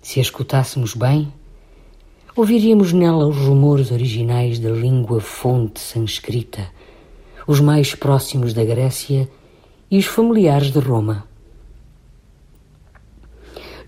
Se 0.00 0.20
a 0.20 0.22
escutássemos 0.22 0.94
bem, 0.94 1.32
ouviríamos 2.36 2.92
nela 2.92 3.26
os 3.26 3.36
rumores 3.36 3.90
originais 3.90 4.58
da 4.58 4.70
língua 4.70 5.20
fonte 5.20 5.80
sanscrita 5.80 6.70
os 7.48 7.60
mais 7.60 7.94
próximos 7.94 8.52
da 8.52 8.62
Grécia 8.62 9.26
e 9.90 9.98
os 9.98 10.04
familiares 10.04 10.70
de 10.70 10.78
Roma. 10.78 11.26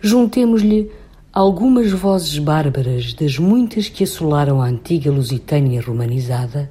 Juntemos-lhe 0.00 0.90
algumas 1.32 1.92
vozes 1.92 2.38
bárbaras 2.38 3.14
das 3.14 3.38
muitas 3.38 3.88
que 3.88 4.02
assolaram 4.02 4.60
a 4.60 4.66
antiga 4.66 5.12
Lusitânia 5.12 5.80
romanizada, 5.80 6.70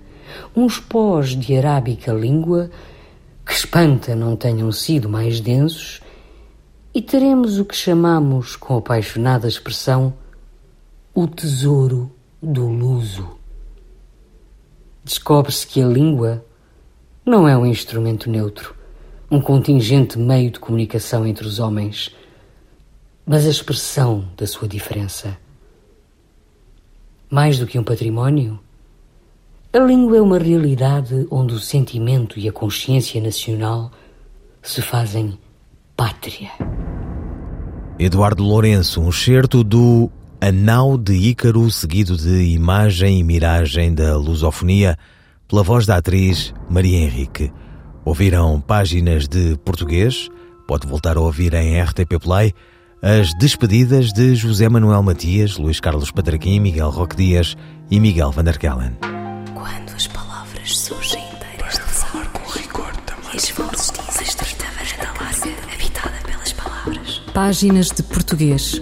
uns 0.55 0.79
pós 0.79 1.29
de 1.29 1.55
arábica 1.55 2.11
língua, 2.11 2.69
que 3.45 3.53
espanta 3.53 4.15
não 4.15 4.35
tenham 4.35 4.71
sido 4.71 5.07
mais 5.07 5.39
densos, 5.39 6.01
e 6.93 7.01
teremos 7.01 7.57
o 7.57 7.65
que 7.65 7.75
chamamos, 7.75 8.55
com 8.55 8.77
apaixonada 8.77 9.47
expressão, 9.47 10.13
o 11.13 11.25
tesouro 11.25 12.11
do 12.41 12.67
luso. 12.67 13.29
Descobre-se 15.03 15.65
que 15.65 15.81
a 15.81 15.87
língua 15.87 16.43
não 17.25 17.47
é 17.47 17.57
um 17.57 17.65
instrumento 17.65 18.29
neutro, 18.29 18.75
um 19.31 19.39
contingente 19.39 20.19
meio 20.19 20.51
de 20.51 20.59
comunicação 20.59 21.25
entre 21.25 21.47
os 21.47 21.59
homens, 21.59 22.13
mas 23.29 23.45
a 23.45 23.49
expressão 23.49 24.25
da 24.35 24.47
sua 24.47 24.67
diferença. 24.67 25.37
Mais 27.29 27.59
do 27.59 27.67
que 27.67 27.77
um 27.77 27.83
património, 27.83 28.59
a 29.71 29.77
língua 29.77 30.17
é 30.17 30.21
uma 30.21 30.39
realidade 30.39 31.27
onde 31.29 31.53
o 31.53 31.59
sentimento 31.59 32.39
e 32.39 32.49
a 32.49 32.51
consciência 32.51 33.21
nacional 33.21 33.91
se 34.63 34.81
fazem 34.81 35.37
pátria. 35.95 36.49
Eduardo 37.99 38.41
Lourenço, 38.41 38.99
um 38.99 39.11
certo 39.11 39.63
do 39.63 40.09
Anal 40.41 40.97
de 40.97 41.13
Ícaro, 41.13 41.69
seguido 41.69 42.17
de 42.17 42.45
Imagem 42.45 43.19
e 43.19 43.23
Miragem 43.23 43.93
da 43.93 44.17
Lusofonia, 44.17 44.97
pela 45.47 45.61
voz 45.61 45.85
da 45.85 45.97
atriz 45.97 46.51
Maria 46.67 46.97
Henrique. 46.97 47.53
Ouviram 48.03 48.59
páginas 48.59 49.27
de 49.27 49.55
português, 49.63 50.29
pode 50.67 50.87
voltar 50.87 51.15
a 51.15 51.21
ouvir 51.21 51.53
em 51.53 51.79
RTP 51.79 52.17
Play, 52.19 52.55
as 53.01 53.33
despedidas 53.33 54.11
de 54.11 54.35
José 54.35 54.67
Manuel 54.67 55.01
Matias, 55.01 55.57
Luís 55.57 55.79
Carlos 55.79 56.11
Patraquim, 56.11 56.59
Miguel 56.59 56.89
Roque 56.89 57.15
Dias 57.15 57.55
e 57.89 57.99
Miguel 57.99 58.31
Van 58.31 58.43
der 58.43 58.57
Kellen. 58.57 58.97
Quando 59.53 59.95
as 59.95 60.07
palavras 60.07 60.77
surgem 60.77 61.23
inteiras 61.33 61.73
de 61.75 61.79
falar 61.79 62.27
com 62.29 62.51
rigor 62.51 62.91
também. 63.05 63.31
E 63.33 64.23
estreita 64.23 64.65
varanda 64.75 65.13
larga, 65.17 65.73
habitada 65.73 66.17
pelas 66.25 66.53
palavras. 66.53 67.21
Páginas 67.33 67.87
de 67.87 68.03
português. 68.03 68.81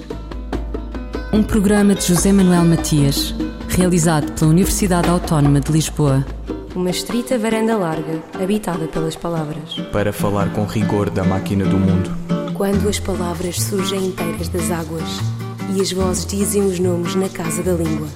Um 1.32 1.44
programa 1.44 1.94
de 1.94 2.04
José 2.08 2.32
Manuel 2.32 2.66
Matias, 2.66 3.36
realizado 3.70 4.32
pela 4.32 4.50
Universidade 4.50 5.10
Autónoma 5.10 5.60
de 5.60 5.72
Lisboa 5.72 6.26
uma 6.76 6.92
estrita 6.92 7.40
varanda 7.40 7.76
larga, 7.76 8.22
habitada 8.40 8.86
pelas 8.88 9.16
palavras. 9.16 9.80
Para 9.92 10.14
falar 10.14 10.54
com 10.54 10.64
rigor 10.64 11.10
da 11.10 11.24
máquina 11.24 11.66
do 11.66 11.76
mundo. 11.76 12.47
Quando 12.58 12.90
as 12.90 13.00
palavras 13.00 13.62
surgem 13.62 14.08
inteiras 14.08 14.50
das 14.50 14.72
águas 14.72 15.04
e 15.76 15.80
as 15.80 15.92
vozes 15.92 16.26
dizem 16.26 16.64
os 16.64 16.80
nomes 16.80 17.14
na 17.14 17.30
casa 17.30 17.62
da 17.62 17.74
língua. 17.74 18.08